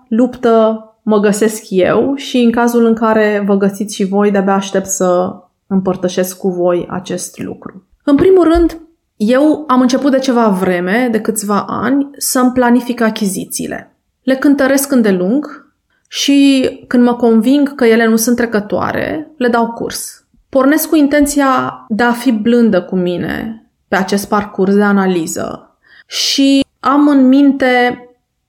luptă 0.08 0.82
mă 1.02 1.18
găsesc 1.18 1.62
eu 1.68 2.14
și 2.14 2.38
în 2.38 2.50
cazul 2.50 2.84
în 2.84 2.94
care 2.94 3.42
vă 3.46 3.56
găsiți 3.56 3.94
și 3.94 4.04
voi, 4.04 4.30
de-abia 4.30 4.54
aștept 4.54 4.86
să 4.86 5.34
împărtășesc 5.66 6.38
cu 6.38 6.48
voi 6.48 6.86
acest 6.90 7.38
lucru. 7.38 7.86
În 8.04 8.16
primul 8.16 8.44
rând, 8.52 8.80
eu 9.18 9.64
am 9.66 9.80
început 9.80 10.10
de 10.10 10.18
ceva 10.18 10.48
vreme, 10.48 11.08
de 11.10 11.20
câțiva 11.20 11.64
ani, 11.68 12.10
să-mi 12.16 12.52
planific 12.52 13.00
achizițiile. 13.00 13.96
Le 14.22 14.34
cântăresc 14.34 14.92
îndelung 14.92 15.72
și 16.08 16.68
când 16.86 17.02
mă 17.02 17.14
conving 17.14 17.74
că 17.74 17.84
ele 17.84 18.06
nu 18.06 18.16
sunt 18.16 18.36
trecătoare, 18.36 19.30
le 19.36 19.48
dau 19.48 19.72
curs. 19.72 20.24
Pornesc 20.48 20.88
cu 20.88 20.96
intenția 20.96 21.84
de 21.88 22.02
a 22.02 22.12
fi 22.12 22.32
blândă 22.32 22.82
cu 22.82 22.96
mine 22.96 23.66
pe 23.88 23.96
acest 23.96 24.28
parcurs 24.28 24.74
de 24.74 24.82
analiză 24.82 25.76
și 26.06 26.64
am 26.80 27.08
în 27.08 27.28
minte 27.28 28.02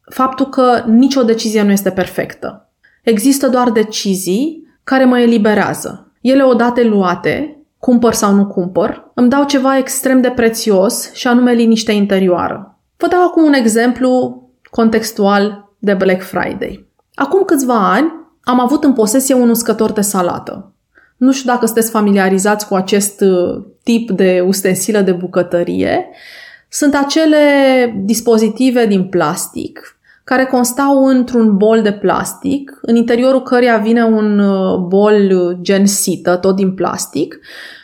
faptul 0.09 0.45
că 0.45 0.83
nicio 0.87 1.23
decizie 1.23 1.61
nu 1.61 1.71
este 1.71 1.91
perfectă. 1.91 2.69
Există 3.03 3.47
doar 3.47 3.69
decizii 3.69 4.67
care 4.83 5.05
mă 5.05 5.19
eliberează. 5.19 6.11
Ele 6.21 6.43
odată 6.43 6.83
luate, 6.83 7.58
cumpăr 7.79 8.13
sau 8.13 8.33
nu 8.33 8.47
cumpăr, 8.47 9.11
îmi 9.13 9.29
dau 9.29 9.43
ceva 9.43 9.77
extrem 9.77 10.21
de 10.21 10.29
prețios 10.29 11.13
și 11.13 11.27
anume 11.27 11.53
liniște 11.53 11.91
interioară. 11.91 12.79
Vă 12.97 13.07
dau 13.07 13.23
acum 13.23 13.43
un 13.43 13.53
exemplu 13.53 14.43
contextual 14.69 15.69
de 15.77 15.93
Black 15.93 16.21
Friday. 16.21 16.87
Acum 17.13 17.43
câțiva 17.43 17.93
ani 17.93 18.11
am 18.43 18.59
avut 18.59 18.83
în 18.83 18.93
posesie 18.93 19.35
un 19.35 19.49
uscător 19.49 19.91
de 19.91 20.01
salată. 20.01 20.73
Nu 21.17 21.31
știu 21.31 21.51
dacă 21.51 21.65
sunteți 21.65 21.91
familiarizați 21.91 22.67
cu 22.67 22.75
acest 22.75 23.21
uh, 23.21 23.63
tip 23.83 24.11
de 24.11 24.43
ustensilă 24.47 25.01
de 25.01 25.11
bucătărie. 25.11 26.07
Sunt 26.69 26.95
acele 26.95 27.37
dispozitive 28.03 28.85
din 28.85 29.09
plastic 29.09 29.98
care 30.29 30.45
constau 30.45 31.05
într-un 31.05 31.57
bol 31.57 31.81
de 31.81 31.91
plastic, 31.91 32.79
în 32.81 32.95
interiorul 32.95 33.41
căreia 33.41 33.77
vine 33.77 34.03
un 34.03 34.39
uh, 34.39 34.77
bol 34.77 35.31
uh, 35.31 35.57
gen 35.61 35.85
sită, 35.85 36.35
tot 36.35 36.55
din 36.55 36.73
plastic, 36.73 37.39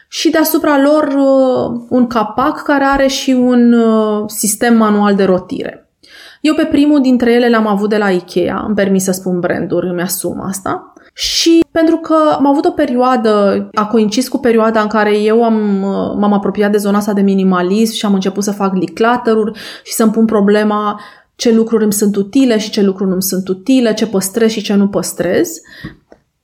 și 0.08 0.30
deasupra 0.30 0.82
lor 0.82 1.04
uh, 1.04 1.86
un 1.90 2.08
capac 2.08 2.62
care 2.64 2.84
are 2.84 3.08
și 3.08 3.32
un 3.32 3.76
sistem 4.28 4.78
manual 4.78 5.16
de 5.16 5.24
rotire. 5.24 5.90
Eu 6.42 6.54
pe 6.54 6.64
primul 6.64 7.02
dintre 7.02 7.34
ele 7.34 7.50
l-am 7.50 7.68
avut 7.68 7.90
de 7.90 7.98
la 7.98 8.10
Ikea, 8.10 8.64
îmi 8.68 8.76
permis 8.76 9.04
să 9.04 9.12
spun 9.12 9.40
branduri, 9.40 9.88
îmi 9.88 10.02
asum 10.02 10.42
asta. 10.42 10.94
Și 11.14 11.64
pentru 11.72 11.98
că 11.98 12.16
am 12.38 12.48
avut 12.48 12.66
o 12.66 12.72
perioadă, 12.72 13.68
a 13.74 13.86
coincis 13.86 14.28
cu 14.28 14.38
perioada 14.38 14.82
în 14.82 14.88
care 14.88 15.18
eu 15.18 15.44
am, 15.44 15.56
m-am 16.20 16.34
apropiat 16.34 16.72
de 16.72 16.78
zona 16.78 16.98
asta 16.98 17.14
de 17.14 17.22
minimalism 17.22 17.94
și 17.94 18.06
am 18.06 18.14
început 18.14 18.44
să 18.44 18.52
fac 18.52 18.74
declutter 18.74 19.36
și 19.84 19.94
să-mi 19.94 20.12
pun 20.12 20.26
problema 20.26 21.00
ce 21.36 21.54
lucruri 21.54 21.84
îmi 21.84 21.94
sunt 21.94 22.16
utile 22.16 22.58
și 22.58 22.70
ce 22.70 22.82
lucruri 22.82 23.08
nu 23.08 23.14
îmi 23.14 23.24
sunt 23.24 23.48
utile, 23.48 23.94
ce 23.94 24.08
păstrez 24.08 24.52
și 24.52 24.62
ce 24.62 24.74
nu 24.74 24.88
păstrez, 24.88 25.50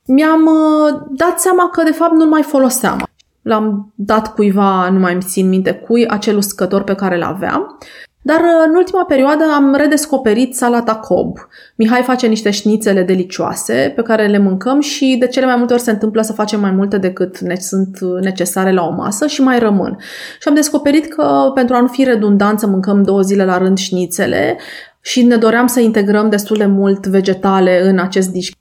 mi-am 0.06 0.46
uh, 0.46 1.02
dat 1.10 1.40
seama 1.40 1.70
că 1.70 1.84
de 1.84 1.92
fapt 1.92 2.14
nu-l 2.14 2.28
mai 2.28 2.44
foloseam. 2.44 3.08
L-am 3.42 3.94
dat 3.96 4.34
cuiva, 4.34 4.90
nu 4.90 5.00
mai 5.00 5.14
îmi 5.14 5.22
țin 5.22 5.50
minte 5.50 5.74
cui, 5.74 6.08
acel 6.08 6.38
uscător 6.38 6.84
pe 6.84 6.96
care 6.96 7.18
l-aveam 7.18 7.78
dar 8.22 8.40
uh, 8.40 8.66
în 8.68 8.76
ultima 8.76 9.06
perioadă 9.06 9.44
am 9.56 9.76
redescoperit 9.76 10.56
salata 10.56 10.96
Cobb. 10.96 11.38
Mihai 11.76 12.02
face 12.02 12.28
niște 12.28 12.50
șnițele 12.50 13.04
delicioase 13.04 13.94
pe 13.96 14.02
care 14.02 14.28
le 14.28 14.38
mâncăm 14.38 14.80
și 14.80 15.16
de 15.20 15.28
cele 15.28 15.46
mai 15.46 15.56
multe 15.56 15.74
ori 15.74 15.82
se 15.82 15.92
întâmplă 15.92 16.22
să 16.22 16.34
facem 16.34 16.60
mai 16.60 16.72
multe 16.72 16.98
decât 16.98 17.40
ne 17.40 17.56
sunt 17.56 18.00
uh, 18.02 18.22
necesare 18.22 18.72
la 18.72 18.86
o 18.86 18.92
masă 18.92 19.28
și 19.28 19.42
mai 19.42 19.60
rămân. 19.60 19.98
Și 20.40 20.48
am 20.48 20.54
descoperit 20.54 21.14
că 21.14 21.52
pentru 21.54 21.76
a 21.76 21.80
nu 21.80 21.88
fi 21.88 22.04
redundant 22.04 22.60
să 22.60 22.68
mâncăm 22.68 23.04
două 23.04 23.22
zile 23.22 23.46
la 23.46 23.58
rând 23.58 23.78
șnițele 23.78 24.58
și 25.02 25.24
ne 25.24 25.36
doream 25.36 25.68
să 25.68 25.80
integrăm 25.80 26.30
destul 26.30 26.58
de 26.58 26.66
mult 26.66 27.08
vegetale 27.08 27.88
în 27.88 28.00
acest 28.00 28.30
dish. 28.30 28.52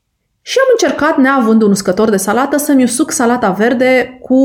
Și 0.42 0.58
am 0.60 0.68
încercat, 0.72 1.16
neavând 1.16 1.62
un 1.62 1.70
uscător 1.70 2.10
de 2.10 2.16
salată, 2.16 2.56
să-mi 2.56 2.82
usuc 2.82 3.10
salata 3.10 3.50
verde 3.50 4.18
cu 4.22 4.36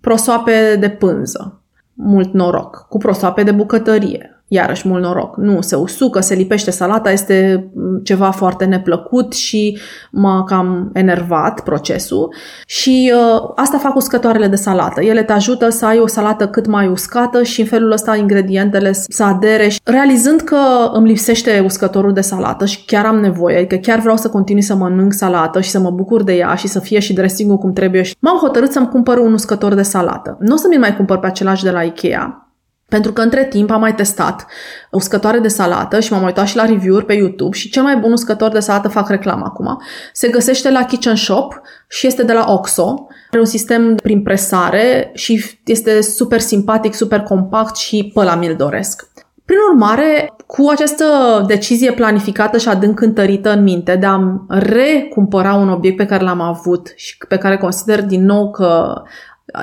prosoape 0.00 0.76
de 0.80 0.88
pânză 0.88 1.63
mult 1.94 2.32
noroc, 2.32 2.86
cu 2.88 2.98
prosoape 2.98 3.42
de 3.42 3.52
bucătărie, 3.52 4.33
iarăși 4.54 4.88
mult 4.88 5.02
noroc. 5.02 5.36
Nu, 5.36 5.60
se 5.60 5.76
usucă, 5.76 6.20
se 6.20 6.34
lipește 6.34 6.70
salata, 6.70 7.10
este 7.10 7.68
mm, 7.74 8.00
ceva 8.02 8.30
foarte 8.30 8.64
neplăcut 8.64 9.32
și 9.32 9.78
m-a 10.10 10.44
cam 10.44 10.90
enervat 10.92 11.60
procesul. 11.60 12.34
Și 12.66 13.12
uh, 13.14 13.50
asta 13.54 13.78
fac 13.78 13.96
uscătoarele 13.96 14.46
de 14.46 14.56
salată. 14.56 15.02
Ele 15.02 15.22
te 15.22 15.32
ajută 15.32 15.68
să 15.68 15.86
ai 15.86 15.98
o 15.98 16.06
salată 16.06 16.48
cât 16.48 16.66
mai 16.66 16.86
uscată 16.86 17.42
și 17.42 17.60
în 17.60 17.66
felul 17.66 17.90
ăsta 17.90 18.16
ingredientele 18.16 18.92
să 18.92 19.24
adere. 19.24 19.68
Și 19.68 19.80
realizând 19.84 20.40
că 20.40 20.58
îmi 20.92 21.08
lipsește 21.08 21.62
uscătorul 21.64 22.12
de 22.12 22.20
salată 22.20 22.64
și 22.64 22.84
chiar 22.84 23.04
am 23.04 23.20
nevoie, 23.20 23.56
adică 23.56 23.76
chiar 23.76 23.98
vreau 23.98 24.16
să 24.16 24.28
continui 24.28 24.62
să 24.62 24.74
mănânc 24.74 25.12
salată 25.12 25.60
și 25.60 25.70
să 25.70 25.78
mă 25.78 25.90
bucur 25.90 26.22
de 26.22 26.32
ea 26.32 26.54
și 26.54 26.68
să 26.68 26.80
fie 26.80 26.98
și 26.98 27.12
dressing 27.12 27.58
cum 27.58 27.72
trebuie, 27.72 28.04
m-am 28.18 28.36
hotărât 28.36 28.72
să-mi 28.72 28.88
cumpăr 28.88 29.18
un 29.18 29.32
uscător 29.32 29.74
de 29.74 29.82
salată. 29.82 30.36
Nu 30.40 30.54
o 30.54 30.56
să 30.56 30.66
mi 30.70 30.76
mai 30.76 30.96
cumpăr 30.96 31.18
pe 31.18 31.26
același 31.26 31.64
de 31.64 31.70
la 31.70 31.82
Ikea, 31.82 32.48
pentru 32.88 33.12
că 33.12 33.20
între 33.20 33.44
timp 33.44 33.70
am 33.70 33.80
mai 33.80 33.94
testat 33.94 34.46
uscătoare 34.90 35.38
de 35.38 35.48
salată 35.48 36.00
și 36.00 36.12
m-am 36.12 36.24
uitat 36.24 36.46
și 36.46 36.56
la 36.56 36.64
review-uri 36.64 37.04
pe 37.04 37.12
YouTube 37.12 37.56
și 37.56 37.70
cel 37.70 37.82
mai 37.82 37.96
bun 37.96 38.12
uscător 38.12 38.50
de 38.50 38.60
salată, 38.60 38.88
fac 38.88 39.08
reclamă 39.08 39.44
acum, 39.44 39.82
se 40.12 40.28
găsește 40.28 40.70
la 40.70 40.84
Kitchen 40.84 41.16
Shop 41.16 41.60
și 41.88 42.06
este 42.06 42.22
de 42.22 42.32
la 42.32 42.44
Oxo. 42.48 43.06
Are 43.30 43.40
un 43.40 43.44
sistem 43.44 43.94
prin 43.94 44.22
presare 44.22 45.10
și 45.14 45.58
este 45.64 46.00
super 46.00 46.40
simpatic, 46.40 46.94
super 46.94 47.20
compact 47.20 47.76
și 47.76 48.10
pe 48.14 48.22
la 48.22 48.34
mi-l 48.34 48.54
doresc. 48.56 49.08
Prin 49.44 49.58
urmare, 49.70 50.32
cu 50.46 50.68
această 50.68 51.04
decizie 51.46 51.92
planificată 51.92 52.58
și 52.58 52.68
adânc 52.68 53.00
întărită 53.00 53.52
în 53.52 53.62
minte 53.62 53.96
de 53.96 54.06
a 54.06 54.18
recumpăra 54.48 55.54
un 55.54 55.68
obiect 55.68 55.96
pe 55.96 56.06
care 56.06 56.24
l-am 56.24 56.40
avut 56.40 56.92
și 56.96 57.16
pe 57.28 57.36
care 57.36 57.56
consider 57.56 58.02
din 58.02 58.24
nou 58.24 58.50
că 58.50 59.02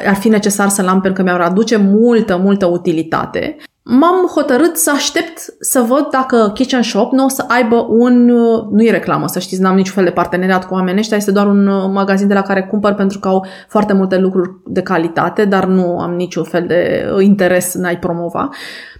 ar 0.05 0.15
fi 0.15 0.29
necesar 0.29 0.69
să-l 0.69 0.87
am 0.87 1.01
pentru 1.01 1.23
că 1.23 1.29
mi-ar 1.29 1.41
aduce 1.41 1.77
multă, 1.77 2.37
multă 2.37 2.65
utilitate, 2.65 3.57
m-am 3.83 4.25
hotărât 4.25 4.77
să 4.77 4.91
aștept 4.91 5.39
să 5.59 5.79
văd 5.79 6.07
dacă 6.11 6.51
Kitchen 6.53 6.81
Shop 6.81 7.11
nu 7.11 7.25
o 7.25 7.29
să 7.29 7.45
aibă 7.47 7.85
un... 7.89 8.25
Nu 8.71 8.83
e 8.83 8.91
reclamă, 8.91 9.27
să 9.27 9.39
știți, 9.39 9.61
n-am 9.61 9.75
niciun 9.75 9.93
fel 9.93 10.03
de 10.03 10.09
parteneriat 10.09 10.67
cu 10.67 10.73
oamenii 10.73 10.99
ăștia, 10.99 11.17
este 11.17 11.31
doar 11.31 11.47
un 11.47 11.67
uh, 11.67 11.89
magazin 11.93 12.27
de 12.27 12.33
la 12.33 12.41
care 12.41 12.63
cumpăr 12.63 12.93
pentru 12.93 13.19
că 13.19 13.27
au 13.27 13.45
foarte 13.67 13.93
multe 13.93 14.17
lucruri 14.17 14.49
de 14.65 14.81
calitate, 14.81 15.45
dar 15.45 15.65
nu 15.65 15.99
am 15.99 16.13
niciun 16.13 16.43
fel 16.43 16.65
de 16.67 17.09
uh, 17.15 17.23
interes 17.23 17.73
în 17.73 17.83
a-i 17.83 17.99
promova. 17.99 18.49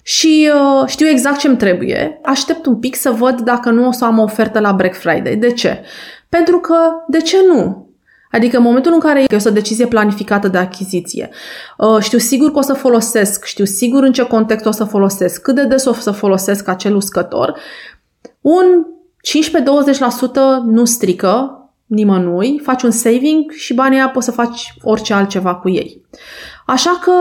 Și 0.04 0.50
uh, 0.54 0.88
știu 0.88 1.08
exact 1.08 1.38
ce-mi 1.38 1.58
trebuie. 1.58 2.20
Aștept 2.24 2.66
un 2.66 2.76
pic 2.76 2.96
să 2.96 3.10
văd 3.10 3.42
dacă 3.42 3.70
nu 3.70 3.88
o 3.88 3.92
să 3.92 4.06
am 4.06 4.20
o 4.20 4.24
ofertă 4.24 4.60
la 4.60 4.72
Black 4.72 4.96
Friday. 4.96 5.36
De 5.36 5.52
ce? 5.52 5.82
Pentru 6.30 6.58
că, 6.58 6.76
de 7.08 7.22
ce 7.22 7.38
nu? 7.54 7.91
Adică 8.32 8.58
în 8.58 8.64
momentul 8.64 8.94
în 8.94 9.00
care 9.00 9.22
e 9.22 9.38
o 9.46 9.50
decizie 9.50 9.88
planificată 9.88 10.48
de 10.48 10.58
achiziție, 10.58 11.30
uh, 11.78 11.98
știu 12.00 12.18
sigur 12.18 12.52
că 12.52 12.58
o 12.58 12.62
să 12.62 12.74
folosesc, 12.74 13.46
știu 13.46 13.66
sigur 13.66 14.04
în 14.04 14.12
ce 14.12 14.24
context 14.24 14.66
o 14.66 14.72
să 14.72 14.84
folosesc, 14.84 15.42
cât 15.42 15.56
de 15.56 15.66
des 15.66 15.86
o 15.86 15.94
să 15.94 16.12
folosesc 16.12 16.68
acel 16.68 16.96
uscător, 16.96 17.60
un 18.42 18.86
15-20% 19.22 20.64
nu 20.66 20.86
strică 20.86 21.56
nimănui, 21.86 22.60
faci 22.64 22.84
un 22.84 22.92
saving 22.92 23.52
și 23.52 23.74
banii 23.74 23.98
aia 23.98 24.10
poți 24.10 24.26
să 24.26 24.32
faci 24.32 24.74
orice 24.82 25.14
altceva 25.14 25.56
cu 25.56 25.70
ei. 25.70 26.06
Așa 26.66 27.00
că 27.04 27.12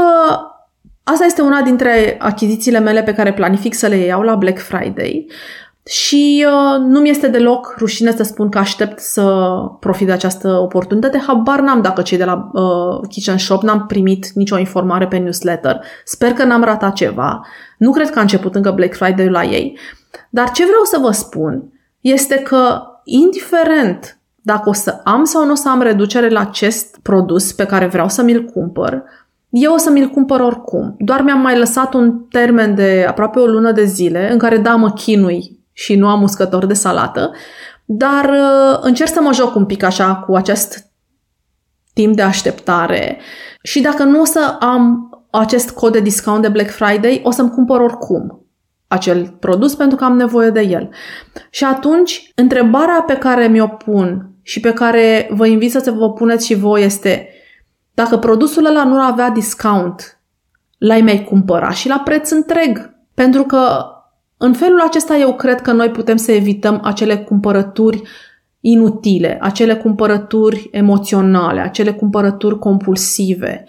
asta 1.03 1.25
este 1.25 1.43
una 1.43 1.63
dintre 1.63 2.17
achizițiile 2.21 2.79
mele 2.79 3.03
pe 3.03 3.15
care 3.15 3.33
planific 3.33 3.75
să 3.75 3.87
le 3.87 3.97
iau 3.97 4.23
la 4.23 4.35
Black 4.35 4.59
Friday. 4.59 5.27
Și 5.91 6.47
uh, 6.47 6.79
nu 6.79 7.01
mi 7.01 7.09
este 7.09 7.29
deloc 7.29 7.75
rușine 7.79 8.13
să 8.13 8.23
spun 8.23 8.49
că 8.49 8.59
aștept 8.59 8.99
să 8.99 9.53
profit 9.81 10.07
de 10.07 10.13
această 10.13 10.49
oportunitate. 10.49 11.19
Habar 11.27 11.61
n-am 11.61 11.83
dacă 11.83 12.03
cei 12.03 12.19
de 12.19 12.25
la 12.25 12.51
uh, 12.53 13.09
Kitchen 13.09 13.39
Shop 13.39 13.63
n-am 13.63 13.87
primit 13.87 14.31
nicio 14.35 14.59
informare 14.59 15.07
pe 15.07 15.17
newsletter. 15.17 15.81
Sper 16.05 16.33
că 16.33 16.45
n-am 16.45 16.63
ratat 16.63 16.93
ceva. 16.95 17.47
Nu 17.79 17.91
cred 17.91 18.11
că 18.11 18.19
a 18.19 18.23
început 18.23 18.55
încă 18.55 18.71
Black 18.71 18.95
Friday 18.95 19.29
la 19.29 19.45
ei. 19.45 19.79
Dar 20.31 20.51
ce 20.51 20.65
vreau 20.65 20.83
să 20.85 20.99
vă 21.01 21.11
spun 21.11 21.73
este 22.01 22.35
că, 22.35 22.83
indiferent 23.05 24.19
dacă 24.43 24.69
o 24.69 24.73
să 24.73 25.01
am 25.05 25.25
sau 25.25 25.45
nu 25.45 25.53
o 25.53 25.55
să 25.55 25.69
am 25.69 25.83
reducere 25.83 26.29
la 26.29 26.41
acest 26.41 26.99
produs 27.03 27.53
pe 27.53 27.67
care 27.67 27.87
vreau 27.87 28.09
să 28.09 28.23
mi-l 28.23 28.45
cumpăr, 28.45 29.03
eu 29.49 29.73
o 29.73 29.77
să 29.77 29.91
mi-l 29.91 30.09
cumpăr 30.09 30.41
oricum. 30.41 30.95
Doar 30.99 31.23
mi-am 31.23 31.41
mai 31.41 31.59
lăsat 31.59 31.95
un 31.95 32.19
termen 32.29 32.75
de 32.75 33.05
aproape 33.09 33.39
o 33.39 33.47
lună 33.47 33.73
de 33.73 33.85
zile 33.85 34.33
în 34.33 34.39
care 34.39 34.57
da, 34.57 34.75
mă 34.75 34.91
chinui 34.91 35.59
și 35.73 35.95
nu 35.95 36.09
am 36.09 36.23
uscător 36.23 36.67
de 36.67 36.75
salată, 36.75 37.31
dar 37.85 38.25
uh, 38.25 38.79
încerc 38.81 39.13
să 39.13 39.21
mă 39.21 39.33
joc 39.33 39.55
un 39.55 39.67
pic 39.67 39.83
așa 39.83 40.15
cu 40.15 40.35
acest 40.35 40.91
timp 41.93 42.17
de 42.17 42.23
așteptare 42.23 43.21
și 43.63 43.81
dacă 43.81 44.03
nu 44.03 44.21
o 44.21 44.25
să 44.25 44.57
am 44.61 45.11
acest 45.31 45.71
cod 45.71 45.93
de 45.93 46.01
discount 46.01 46.43
de 46.43 46.49
Black 46.49 46.71
Friday, 46.71 47.21
o 47.25 47.31
să-mi 47.31 47.51
cumpăr 47.51 47.81
oricum 47.81 48.45
acel 48.93 49.37
produs 49.41 49.75
pentru 49.75 49.97
că 49.97 50.05
am 50.05 50.17
nevoie 50.17 50.51
de 50.51 50.61
el. 50.61 50.89
Și 51.51 51.65
atunci, 51.65 52.33
întrebarea 52.35 53.05
pe 53.07 53.17
care 53.17 53.47
mi-o 53.47 53.67
pun 53.67 54.31
și 54.43 54.61
pe 54.61 54.73
care 54.73 55.29
vă 55.33 55.47
invit 55.47 55.71
să 55.71 55.91
vă 55.91 56.13
puneți 56.13 56.47
și 56.47 56.55
voi 56.55 56.83
este 56.83 57.29
dacă 57.95 58.19
produsul 58.19 58.67
ăla 58.67 58.85
nu 58.85 59.01
avea 59.01 59.31
discount, 59.31 60.21
l-ai 60.79 61.01
mai 61.01 61.25
cumpăra 61.25 61.71
și 61.71 61.89
la 61.89 61.99
preț 61.99 62.31
întreg. 62.31 62.91
Pentru 63.15 63.43
că 63.43 63.85
în 64.43 64.53
felul 64.53 64.81
acesta 64.81 65.17
eu 65.17 65.35
cred 65.35 65.61
că 65.61 65.73
noi 65.73 65.91
putem 65.91 66.17
să 66.17 66.33
evităm 66.33 66.81
acele 66.85 67.17
cumpărături 67.19 68.03
inutile, 68.61 69.39
acele 69.41 69.77
cumpărături 69.77 70.69
emoționale, 70.71 71.61
acele 71.61 71.93
cumpărături 71.93 72.59
compulsive. 72.59 73.65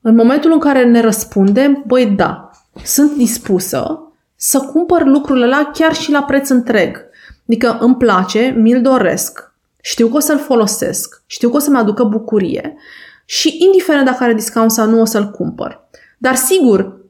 În 0.00 0.14
momentul 0.14 0.52
în 0.52 0.58
care 0.58 0.84
ne 0.84 1.00
răspundem, 1.00 1.82
băi 1.86 2.06
da, 2.06 2.50
sunt 2.84 3.16
dispusă 3.16 4.12
să 4.36 4.58
cumpăr 4.58 5.04
lucrurile 5.04 5.46
la 5.46 5.70
chiar 5.72 5.94
și 5.94 6.10
la 6.10 6.22
preț 6.22 6.48
întreg. 6.48 7.04
Adică 7.46 7.76
îmi 7.80 7.96
place, 7.96 8.54
mi-l 8.58 8.82
doresc, 8.82 9.52
știu 9.80 10.08
că 10.08 10.16
o 10.16 10.20
să-l 10.20 10.38
folosesc, 10.38 11.22
știu 11.26 11.50
că 11.50 11.56
o 11.56 11.58
să-mi 11.58 11.78
aducă 11.78 12.04
bucurie 12.04 12.76
și 13.24 13.56
indiferent 13.66 14.04
dacă 14.04 14.22
are 14.22 14.34
discount 14.34 14.70
sau 14.70 14.88
nu 14.88 15.00
o 15.00 15.04
să-l 15.04 15.30
cumpăr. 15.30 15.88
Dar 16.18 16.34
sigur, 16.34 17.03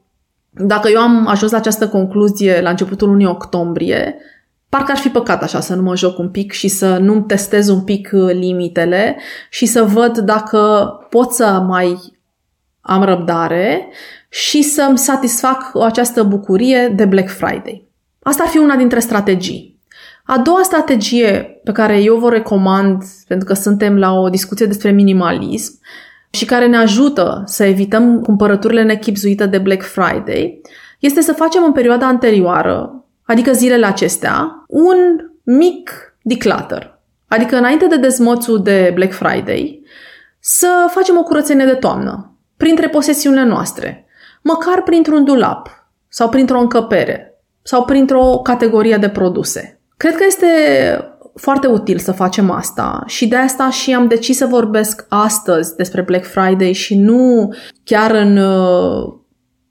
dacă 0.57 0.89
eu 0.89 0.99
am 0.99 1.27
ajuns 1.27 1.51
la 1.51 1.57
această 1.57 1.87
concluzie 1.87 2.61
la 2.61 2.69
începutul 2.69 3.09
lunii 3.09 3.25
octombrie, 3.25 4.15
parcă 4.69 4.91
ar 4.91 4.97
fi 4.97 5.09
păcat 5.09 5.43
așa 5.43 5.59
să 5.59 5.75
nu 5.75 5.81
mă 5.81 5.95
joc 5.95 6.17
un 6.17 6.29
pic 6.29 6.51
și 6.51 6.67
să 6.67 6.97
nu 6.97 7.21
testez 7.21 7.67
un 7.67 7.81
pic 7.81 8.09
uh, 8.13 8.33
limitele 8.33 9.17
și 9.49 9.65
să 9.65 9.83
văd 9.83 10.17
dacă 10.17 10.89
pot 11.09 11.31
să 11.31 11.63
mai 11.67 12.13
am 12.81 13.03
răbdare 13.03 13.87
și 14.29 14.61
să-mi 14.61 14.97
satisfac 14.97 15.71
această 15.81 16.23
bucurie 16.23 16.93
de 16.95 17.05
Black 17.05 17.29
Friday. 17.29 17.87
Asta 18.23 18.43
ar 18.43 18.49
fi 18.49 18.57
una 18.57 18.75
dintre 18.75 18.99
strategii. 18.99 19.79
A 20.25 20.37
doua 20.37 20.61
strategie 20.63 21.59
pe 21.63 21.71
care 21.71 22.01
eu 22.01 22.15
vă 22.15 22.29
recomand, 22.29 23.03
pentru 23.27 23.47
că 23.47 23.53
suntem 23.53 23.97
la 23.97 24.11
o 24.11 24.29
discuție 24.29 24.65
despre 24.65 24.91
minimalism 24.91 25.79
și 26.35 26.45
care 26.45 26.67
ne 26.67 26.77
ajută 26.77 27.43
să 27.45 27.63
evităm 27.63 28.21
cumpărăturile 28.21 28.83
nechipzuite 28.83 29.45
de 29.45 29.57
Black 29.57 29.83
Friday, 29.83 30.61
este 30.99 31.21
să 31.21 31.33
facem 31.33 31.63
în 31.63 31.71
perioada 31.71 32.07
anterioară, 32.07 33.05
adică 33.23 33.51
zilele 33.51 33.85
acestea, 33.85 34.63
un 34.67 34.97
mic 35.43 36.15
declutter. 36.21 36.99
Adică 37.27 37.57
înainte 37.57 37.87
de 37.87 37.97
dezmățul 37.97 38.61
de 38.63 38.91
Black 38.93 39.13
Friday, 39.13 39.81
să 40.39 40.87
facem 40.89 41.17
o 41.17 41.23
curățenie 41.23 41.65
de 41.65 41.73
toamnă, 41.73 42.37
printre 42.57 42.87
posesiunile 42.87 43.43
noastre, 43.43 44.05
măcar 44.41 44.81
printr-un 44.83 45.23
dulap 45.23 45.89
sau 46.07 46.29
printr-o 46.29 46.59
încăpere 46.59 47.39
sau 47.61 47.85
printr-o 47.85 48.39
categorie 48.43 48.97
de 48.97 49.09
produse. 49.09 49.79
Cred 49.97 50.15
că 50.15 50.23
este 50.27 50.47
foarte 51.35 51.67
util 51.67 51.97
să 51.97 52.11
facem 52.11 52.51
asta 52.51 53.03
și 53.05 53.27
de 53.27 53.35
asta 53.35 53.69
și 53.69 53.93
am 53.93 54.07
decis 54.07 54.37
să 54.37 54.45
vorbesc 54.45 55.05
astăzi 55.09 55.75
despre 55.75 56.01
Black 56.01 56.25
Friday 56.25 56.73
și 56.73 56.97
nu 56.97 57.53
chiar 57.83 58.11
în 58.11 58.37
uh, 58.37 59.13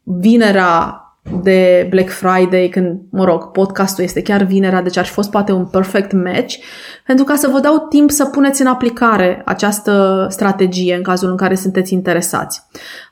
vinerea 0.02 0.98
de 1.42 1.86
Black 1.90 2.10
Friday, 2.10 2.68
când, 2.68 3.00
mă 3.10 3.24
rog, 3.24 3.50
podcastul 3.50 4.04
este 4.04 4.22
chiar 4.22 4.42
vinerea, 4.42 4.82
deci 4.82 4.96
ar 4.96 5.04
fi 5.04 5.12
fost 5.12 5.30
poate 5.30 5.52
un 5.52 5.66
perfect 5.66 6.12
match, 6.12 6.54
pentru 7.06 7.24
ca 7.24 7.34
să 7.34 7.48
vă 7.48 7.60
dau 7.60 7.86
timp 7.88 8.10
să 8.10 8.24
puneți 8.24 8.60
în 8.60 8.66
aplicare 8.66 9.42
această 9.44 10.26
strategie 10.30 10.94
în 10.94 11.02
cazul 11.02 11.30
în 11.30 11.36
care 11.36 11.54
sunteți 11.54 11.92
interesați. 11.92 12.62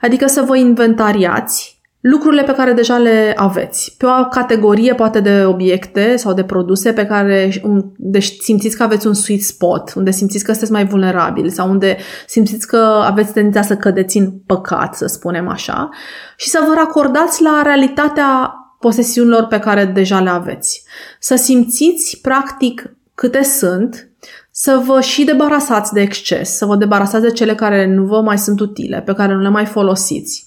Adică 0.00 0.26
să 0.26 0.42
vă 0.46 0.56
inventariați 0.56 1.71
lucrurile 2.02 2.42
pe 2.42 2.52
care 2.52 2.72
deja 2.72 2.98
le 2.98 3.32
aveți. 3.36 3.94
Pe 3.98 4.06
o 4.06 4.28
categorie 4.28 4.94
poate 4.94 5.20
de 5.20 5.44
obiecte 5.44 6.16
sau 6.16 6.32
de 6.32 6.44
produse 6.44 6.92
pe 6.92 7.06
care 7.06 7.52
deci 7.96 8.36
simțiți 8.40 8.76
că 8.76 8.82
aveți 8.82 9.06
un 9.06 9.14
sweet 9.14 9.42
spot, 9.42 9.92
unde 9.96 10.10
simțiți 10.10 10.44
că 10.44 10.50
sunteți 10.50 10.72
mai 10.72 10.86
vulnerabili 10.86 11.50
sau 11.50 11.70
unde 11.70 11.96
simțiți 12.26 12.66
că 12.66 13.02
aveți 13.04 13.32
tendința 13.32 13.62
să 13.62 13.76
cădeți 13.76 14.16
în 14.16 14.30
păcat, 14.46 14.94
să 14.94 15.06
spunem 15.06 15.48
așa, 15.48 15.88
și 16.36 16.48
să 16.48 16.64
vă 16.66 16.74
racordați 16.76 17.42
la 17.42 17.60
realitatea 17.64 18.54
posesiunilor 18.80 19.46
pe 19.46 19.58
care 19.58 19.84
deja 19.84 20.20
le 20.20 20.30
aveți. 20.30 20.84
Să 21.20 21.34
simțiți 21.34 22.18
practic 22.22 22.96
câte 23.14 23.42
sunt, 23.42 24.10
să 24.50 24.82
vă 24.86 25.00
și 25.00 25.24
debarasați 25.24 25.92
de 25.92 26.00
exces, 26.00 26.56
să 26.56 26.66
vă 26.66 26.76
debarasați 26.76 27.22
de 27.22 27.30
cele 27.30 27.54
care 27.54 27.86
nu 27.86 28.04
vă 28.04 28.20
mai 28.20 28.38
sunt 28.38 28.60
utile, 28.60 29.00
pe 29.00 29.14
care 29.14 29.34
nu 29.34 29.40
le 29.40 29.48
mai 29.48 29.66
folosiți 29.66 30.46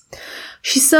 și 0.65 0.79
să 0.79 0.97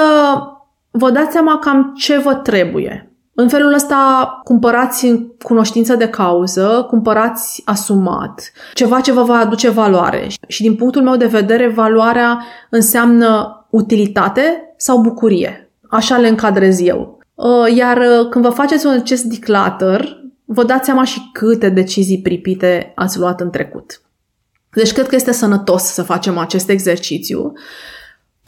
vă 0.92 1.12
dați 1.12 1.32
seama 1.32 1.60
cam 1.60 1.94
ce 1.98 2.18
vă 2.18 2.34
trebuie. 2.34 3.12
În 3.34 3.50
felul 3.50 3.74
ăsta 3.74 4.30
cumpărați 4.44 5.06
în 5.06 5.28
cunoștință 5.42 5.96
de 5.96 6.10
cauză, 6.10 6.86
cumpărați 6.90 7.62
asumat, 7.66 8.52
ceva 8.74 9.02
ce 9.02 9.12
vă 9.12 9.24
va 9.24 9.38
aduce 9.38 9.70
valoare. 9.70 10.28
Și 10.48 10.62
din 10.62 10.76
punctul 10.76 11.02
meu 11.02 11.16
de 11.16 11.26
vedere, 11.26 11.68
valoarea 11.68 12.44
înseamnă 12.70 13.66
utilitate 13.70 14.74
sau 14.78 15.02
bucurie. 15.02 15.72
Așa 15.90 16.18
le 16.18 16.28
încadrez 16.28 16.80
eu. 16.80 17.20
Uh, 17.34 17.76
iar 17.76 17.98
uh, 17.98 18.30
când 18.30 18.46
vă 18.46 18.52
faceți 18.52 18.86
un 18.86 18.92
acest 18.92 19.24
declutter, 19.24 20.18
vă 20.46 20.64
dați 20.64 20.86
seama 20.86 21.04
și 21.04 21.30
câte 21.34 21.70
decizii 21.70 22.22
pripite 22.22 22.92
ați 22.96 23.20
luat 23.20 23.42
în 23.42 23.50
trecut. 23.50 24.02
Deci 24.74 24.94
cred 24.94 25.08
că 25.08 25.16
este 25.16 25.32
sănătos 25.32 25.84
să 25.84 26.04
facem 26.04 26.38
acest 26.38 26.70
exercițiu 26.70 27.54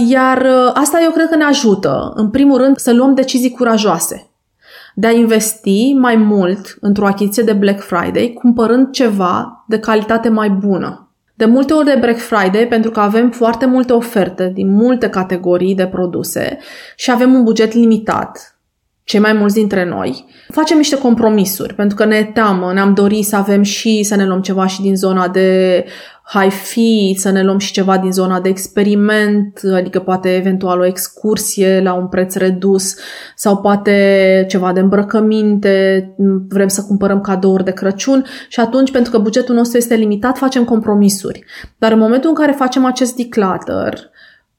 iar 0.06 0.42
uh, 0.42 0.72
asta 0.74 1.00
eu 1.04 1.12
cred 1.12 1.30
că 1.30 1.36
ne 1.36 1.44
ajută, 1.44 2.12
în 2.16 2.30
primul 2.30 2.58
rând, 2.58 2.78
să 2.78 2.94
luăm 2.94 3.14
decizii 3.14 3.52
curajoase. 3.52 4.30
De 4.96 5.08
a 5.08 5.12
investi 5.12 5.94
mai 5.94 6.16
mult 6.16 6.78
într-o 6.82 7.06
achiziție 7.06 7.44
de 7.44 7.54
Black 7.54 7.82
Friday, 7.82 8.34
cumpărând 8.42 8.92
ceva 8.92 9.64
de 9.68 9.80
calitate 9.80 10.30
mai 10.30 10.50
bună. 10.50 11.12
De 11.34 11.46
multe 11.46 11.74
ori 11.74 11.86
de 11.86 11.98
Black 12.00 12.20
Friday, 12.20 12.68
pentru 12.68 12.92
că 12.92 13.00
avem 13.00 13.32
foarte 13.32 13.66
multe 13.66 13.94
oferte 13.94 14.52
din 14.54 14.74
multe 14.74 15.10
categorii 15.10 15.76
de 15.76 15.86
produse 15.86 16.58
și 16.96 17.12
avem 17.12 17.34
un 17.34 17.44
buget 17.44 17.74
limitat, 17.74 18.60
cei 19.04 19.20
mai 19.20 19.34
mulți 19.34 19.56
dintre 19.56 19.86
noi, 19.86 20.26
facem 20.48 20.78
niște 20.78 20.98
compromisuri, 20.98 21.74
pentru 21.74 21.96
că 21.96 22.06
ne 22.06 22.24
teamă, 22.24 22.74
ne-am 22.74 22.94
dorit 22.94 23.26
să 23.26 23.36
avem 23.36 23.62
și 23.62 24.04
să 24.04 24.16
ne 24.16 24.26
luăm 24.26 24.42
ceva 24.42 24.68
și 24.68 24.82
din 24.82 24.96
zona 24.96 25.28
de 25.28 25.86
hi-fi, 26.30 27.16
să 27.18 27.32
ne 27.32 27.44
luăm 27.44 27.58
și 27.58 27.72
ceva 27.72 27.98
din 27.98 28.12
zona 28.12 28.40
de 28.40 28.50
experiment, 28.50 29.60
adică 29.74 30.00
poate 30.00 30.36
eventual 30.36 30.80
o 30.80 30.86
excursie 30.86 31.82
la 31.82 31.94
un 31.94 32.08
preț 32.08 32.36
redus 32.36 32.96
sau 33.36 33.58
poate 33.58 34.46
ceva 34.50 34.74
de 34.74 34.80
îmbrăcăminte, 34.80 36.06
vrem 36.50 36.68
să 36.68 36.84
cumpărăm 36.84 37.22
cadouri 37.22 37.64
de 37.64 37.72
Crăciun 37.72 38.26
și 38.48 38.60
atunci, 38.60 38.92
pentru 38.92 39.12
că 39.12 39.18
bugetul 39.18 39.56
nostru 39.56 39.78
este 39.78 39.96
limitat, 39.96 40.38
facem 40.38 40.64
compromisuri. 40.64 41.44
Dar 41.78 41.92
în 41.92 42.00
momentul 42.00 42.30
în 42.30 42.36
care 42.36 42.52
facem 42.52 42.86
acest 42.86 43.16
declutter, 43.16 44.10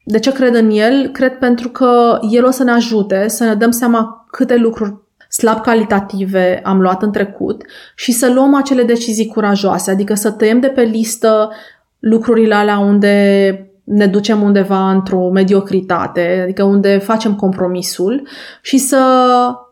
de 0.05 0.19
ce 0.19 0.33
cred 0.33 0.55
în 0.55 0.71
el? 0.71 1.09
Cred 1.09 1.33
pentru 1.39 1.69
că 1.69 2.19
el 2.31 2.45
o 2.45 2.51
să 2.51 2.65
ne 2.65 2.71
ajute 2.71 3.29
să 3.29 3.45
ne 3.45 3.55
dăm 3.55 3.71
seama 3.71 4.27
câte 4.31 4.57
lucruri 4.57 4.95
slab 5.29 5.61
calitative 5.61 6.61
am 6.65 6.81
luat 6.81 7.03
în 7.03 7.13
trecut 7.13 7.63
și 7.95 8.13
să 8.13 8.33
luăm 8.33 8.55
acele 8.55 8.83
decizii 8.83 9.27
curajoase, 9.27 9.91
adică 9.91 10.15
să 10.15 10.31
tăiem 10.31 10.61
de 10.61 10.69
pe 10.69 10.83
listă 10.83 11.53
lucrurile 11.99 12.55
alea 12.55 12.79
unde 12.79 13.63
ne 13.85 14.07
ducem 14.07 14.43
undeva 14.43 14.91
într-o 14.91 15.31
mediocritate, 15.31 16.41
adică 16.43 16.63
unde 16.63 16.99
facem 16.99 17.35
compromisul 17.35 18.29
și 18.63 18.79
să 18.79 18.99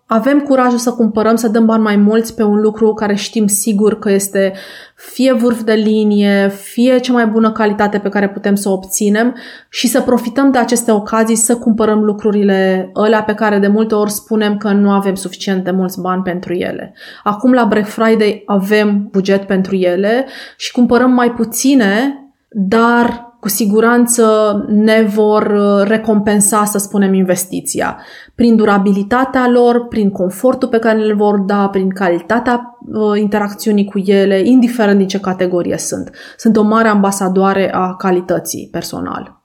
avem 0.07 0.41
curajul 0.41 0.79
să 0.79 0.93
cumpărăm, 0.93 1.37
să 1.37 1.49
dăm 1.49 1.67
bani 1.67 1.83
mai 1.83 1.97
mulți 1.97 2.35
pe 2.35 2.43
un 2.43 2.61
lucru 2.61 2.95
care 2.95 3.15
știm 3.15 3.47
sigur 3.47 3.99
că 3.99 4.11
este 4.11 4.53
fie 4.95 5.33
vârf 5.33 5.63
de 5.63 5.73
linie, 5.73 6.49
fie 6.49 6.99
cea 6.99 7.13
mai 7.13 7.27
bună 7.27 7.53
calitate 7.53 7.99
pe 7.99 8.09
care 8.09 8.29
putem 8.29 8.55
să 8.55 8.69
o 8.69 8.73
obținem 8.73 9.37
și 9.69 9.87
să 9.87 10.01
profităm 10.01 10.51
de 10.51 10.59
aceste 10.59 10.91
ocazii 10.91 11.37
să 11.37 11.57
cumpărăm 11.57 12.05
lucrurile 12.05 12.91
alea 12.95 13.23
pe 13.23 13.35
care 13.35 13.59
de 13.59 13.67
multe 13.67 13.95
ori 13.95 14.11
spunem 14.11 14.57
că 14.57 14.73
nu 14.73 14.91
avem 14.91 15.15
suficient 15.15 15.65
de 15.65 15.71
mulți 15.71 16.01
bani 16.01 16.23
pentru 16.23 16.53
ele. 16.53 16.95
Acum 17.23 17.53
la 17.53 17.65
Black 17.65 17.89
Friday 17.89 18.43
avem 18.47 19.09
buget 19.11 19.43
pentru 19.43 19.75
ele 19.75 20.27
și 20.57 20.73
cumpărăm 20.73 21.11
mai 21.11 21.31
puține, 21.31 22.21
dar 22.49 23.26
cu 23.47 23.53
siguranță 23.53 24.65
ne 24.69 25.03
vor 25.03 25.43
uh, 25.43 25.89
recompensa, 25.89 26.65
să 26.65 26.79
spunem, 26.79 27.15
investiția. 27.15 27.99
Prin 28.35 28.57
durabilitatea 28.57 29.49
lor, 29.49 29.87
prin 29.89 30.11
confortul 30.11 30.69
pe 30.69 30.79
care 30.79 30.99
le 30.99 31.13
vor 31.13 31.39
da, 31.39 31.69
prin 31.69 31.91
calitatea 31.91 32.79
uh, 32.93 33.21
interacțiunii 33.21 33.85
cu 33.85 33.99
ele, 33.99 34.41
indiferent 34.41 34.99
din 34.99 35.09
ce 35.09 35.21
categorie 35.21 35.79
sunt. 35.79 36.11
Sunt 36.37 36.57
o 36.57 36.63
mare 36.63 36.89
ambasadoare 36.89 37.73
a 37.73 37.95
calității 37.95 38.69
personal. 38.73 39.43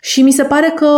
Și 0.00 0.22
mi 0.22 0.32
se 0.32 0.42
pare 0.42 0.72
că 0.76 0.90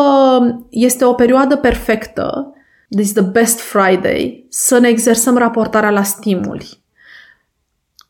este 0.71 1.05
o 1.05 1.13
perioadă 1.13 1.57
perfectă, 1.57 2.53
this 2.89 3.07
is 3.07 3.13
the 3.13 3.23
best 3.23 3.61
Friday, 3.61 4.47
să 4.49 4.79
ne 4.79 4.89
exersăm 4.89 5.37
raportarea 5.37 5.91
la 5.91 6.03
stimuli. 6.03 6.83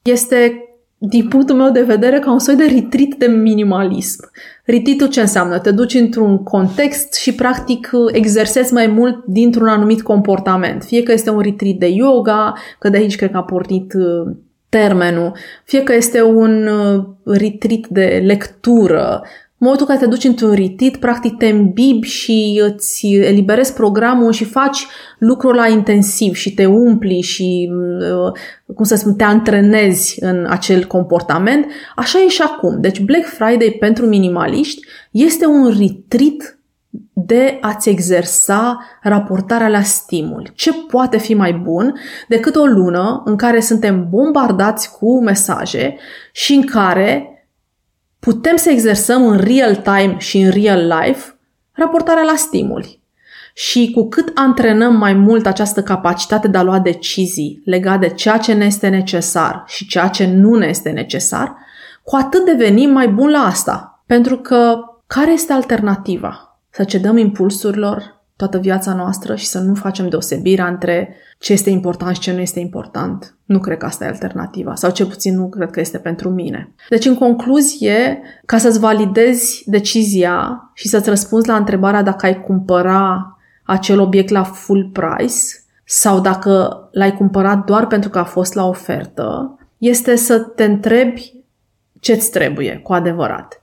Este 0.03 0.65
din 1.03 1.29
punctul 1.29 1.57
meu 1.57 1.71
de 1.71 1.83
vedere, 1.83 2.19
ca 2.19 2.33
un 2.33 2.39
soi 2.39 2.57
de 2.57 2.65
retreat 2.65 3.15
de 3.19 3.27
minimalism. 3.27 4.31
Retreat 4.65 5.11
ce 5.11 5.21
înseamnă? 5.21 5.59
Te 5.59 5.71
duci 5.71 5.95
într-un 5.95 6.43
context 6.43 7.15
și 7.15 7.35
practic 7.35 7.91
exersezi 8.13 8.73
mai 8.73 8.87
mult 8.87 9.25
dintr-un 9.25 9.69
anumit 9.69 10.03
comportament. 10.03 10.83
Fie 10.83 11.03
că 11.03 11.13
este 11.13 11.31
un 11.31 11.41
retreat 11.41 11.75
de 11.75 11.87
yoga, 11.87 12.55
că 12.79 12.89
de 12.89 12.97
aici 12.97 13.17
cred 13.17 13.31
că 13.31 13.37
a 13.37 13.43
pornit 13.43 13.93
uh, 13.93 14.37
termenul, 14.69 15.33
fie 15.65 15.83
că 15.83 15.95
este 15.95 16.23
un 16.23 16.67
uh, 16.67 17.05
retreat 17.25 17.87
de 17.89 18.23
lectură, 18.25 19.23
în 19.23 19.25
momentul 19.61 19.87
în 19.89 19.95
care 19.95 20.07
te 20.07 20.17
duci 20.17 20.25
într-un 20.25 20.55
retreat, 20.55 20.97
practic 20.97 21.37
te 21.37 21.47
îmbibi 21.47 22.07
și 22.07 22.63
îți 22.65 23.07
eliberezi 23.07 23.73
programul 23.73 24.33
și 24.33 24.45
faci 24.45 24.87
lucrul 25.19 25.55
la 25.55 25.69
intensiv 25.69 26.35
și 26.35 26.55
te 26.55 26.67
umpli 26.67 27.21
și, 27.21 27.71
uh, 28.01 28.33
cum 28.75 28.85
să 28.85 28.95
spun, 28.95 29.15
te 29.15 29.25
antrenezi 29.25 30.17
în 30.21 30.47
acel 30.49 30.85
comportament. 30.85 31.67
Așa 31.97 32.23
e 32.23 32.29
și 32.29 32.43
acum. 32.43 32.81
Deci 32.81 33.01
Black 33.01 33.27
Friday 33.27 33.77
pentru 33.79 34.07
minimaliști 34.07 34.87
este 35.11 35.47
un 35.47 35.67
retreat 35.79 36.59
de 37.13 37.59
a-ți 37.61 37.89
exersa 37.89 38.79
raportarea 39.03 39.69
la 39.69 39.83
stimul. 39.83 40.51
Ce 40.55 40.73
poate 40.73 41.19
fi 41.19 41.35
mai 41.35 41.53
bun 41.53 41.95
decât 42.29 42.57
o 42.57 42.65
lună 42.65 43.23
în 43.25 43.37
care 43.37 43.61
suntem 43.61 44.07
bombardați 44.11 44.99
cu 44.99 45.23
mesaje 45.23 45.97
și 46.33 46.55
în 46.55 46.63
care 46.63 47.40
putem 48.21 48.57
să 48.57 48.71
exersăm 48.71 49.27
în 49.27 49.37
real 49.37 49.77
time 49.77 50.15
și 50.19 50.39
în 50.39 50.51
real 50.51 50.95
life 51.01 51.35
raportarea 51.73 52.23
la 52.23 52.35
stimuli. 52.37 53.01
Și 53.55 53.91
cu 53.95 54.09
cât 54.09 54.31
antrenăm 54.35 54.97
mai 54.97 55.13
mult 55.13 55.47
această 55.47 55.83
capacitate 55.83 56.49
de 56.49 56.59
a 56.59 56.63
lua 56.63 56.79
decizii 56.79 57.63
legate 57.65 58.07
de 58.07 58.15
ceea 58.15 58.37
ce 58.37 58.53
ne 58.53 58.65
este 58.65 58.89
necesar 58.89 59.65
și 59.67 59.87
ceea 59.87 60.09
ce 60.09 60.27
nu 60.27 60.55
ne 60.55 60.67
este 60.67 60.91
necesar, 60.91 61.57
cu 62.03 62.17
atât 62.17 62.45
devenim 62.45 62.91
mai 62.91 63.09
buni 63.09 63.33
la 63.33 63.39
asta. 63.39 64.03
Pentru 64.07 64.37
că 64.37 64.79
care 65.07 65.33
este 65.33 65.53
alternativa? 65.53 66.59
Să 66.71 66.85
cedăm 66.85 67.17
impulsurilor 67.17 68.20
toată 68.41 68.59
viața 68.59 68.95
noastră 68.95 69.35
și 69.35 69.47
să 69.47 69.59
nu 69.59 69.75
facem 69.75 70.09
deosebirea 70.09 70.67
între 70.67 71.17
ce 71.39 71.53
este 71.53 71.71
important 71.71 72.15
și 72.15 72.21
ce 72.21 72.33
nu 72.33 72.41
este 72.41 72.61
important. 72.61 73.35
Nu 73.45 73.59
cred 73.59 73.79
că 73.79 73.87
asta 73.87 74.05
e 74.05 74.09
alternativa, 74.09 74.75
sau 74.75 74.91
ce 74.91 75.07
puțin 75.07 75.37
nu 75.37 75.49
cred 75.49 75.71
că 75.71 75.81
este 75.81 75.99
pentru 75.99 76.31
mine. 76.31 76.75
Deci, 76.89 77.05
în 77.05 77.15
concluzie, 77.15 78.23
ca 78.47 78.59
să-ți 78.59 78.79
validezi 78.79 79.63
decizia 79.67 80.71
și 80.75 80.89
să-ți 80.89 81.09
răspunzi 81.09 81.49
la 81.49 81.57
întrebarea 81.57 82.03
dacă 82.03 82.27
ai 82.27 82.41
cumpăra 82.41 83.39
acel 83.65 84.01
obiect 84.01 84.29
la 84.29 84.43
full 84.43 84.91
price 84.93 85.37
sau 85.85 86.21
dacă 86.21 86.79
l-ai 86.93 87.13
cumpărat 87.17 87.65
doar 87.65 87.87
pentru 87.87 88.11
că 88.11 88.19
a 88.19 88.25
fost 88.25 88.55
la 88.55 88.67
ofertă, 88.67 89.59
este 89.79 90.17
să 90.17 90.39
te 90.39 90.65
întrebi 90.65 91.35
ce-ți 92.01 92.31
trebuie 92.31 92.81
cu 92.83 92.93
adevărat 92.93 93.60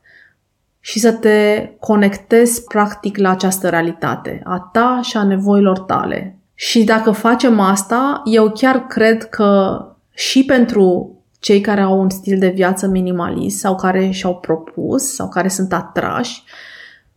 și 0.88 1.00
să 1.00 1.12
te 1.12 1.70
conectezi 1.80 2.64
practic 2.64 3.18
la 3.18 3.30
această 3.30 3.70
realitate, 3.70 4.42
a 4.44 4.70
ta 4.72 5.00
și 5.04 5.18
a 5.18 5.24
nevoilor 5.24 5.80
tale. 5.80 6.38
Și 6.54 6.84
dacă 6.84 7.12
facem 7.12 7.60
asta, 7.60 8.22
eu 8.26 8.52
chiar 8.52 8.86
cred 8.86 9.24
că 9.24 9.82
și 10.14 10.46
pentru 10.46 11.16
cei 11.40 11.62
care 11.62 11.82
au 11.82 12.00
un 12.00 12.10
stil 12.10 12.40
de 12.40 12.48
viață 12.48 12.88
minimalist 12.88 13.58
sau 13.58 13.76
care 13.76 14.10
și-au 14.10 14.36
propus 14.36 15.14
sau 15.14 15.30
care 15.30 15.48
sunt 15.48 15.74
atrași, 15.74 16.44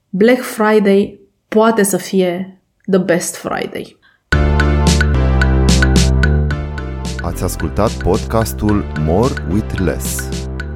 Black 0.09 0.41
Friday 0.41 1.21
poate 1.49 1.83
să 1.83 1.97
fie 1.97 2.61
the 2.91 2.99
best 2.99 3.37
Friday. 3.37 3.99
Ați 7.23 7.43
ascultat 7.43 7.93
podcastul 7.93 8.85
More 9.05 9.33
with 9.53 9.79
Less 9.79 10.40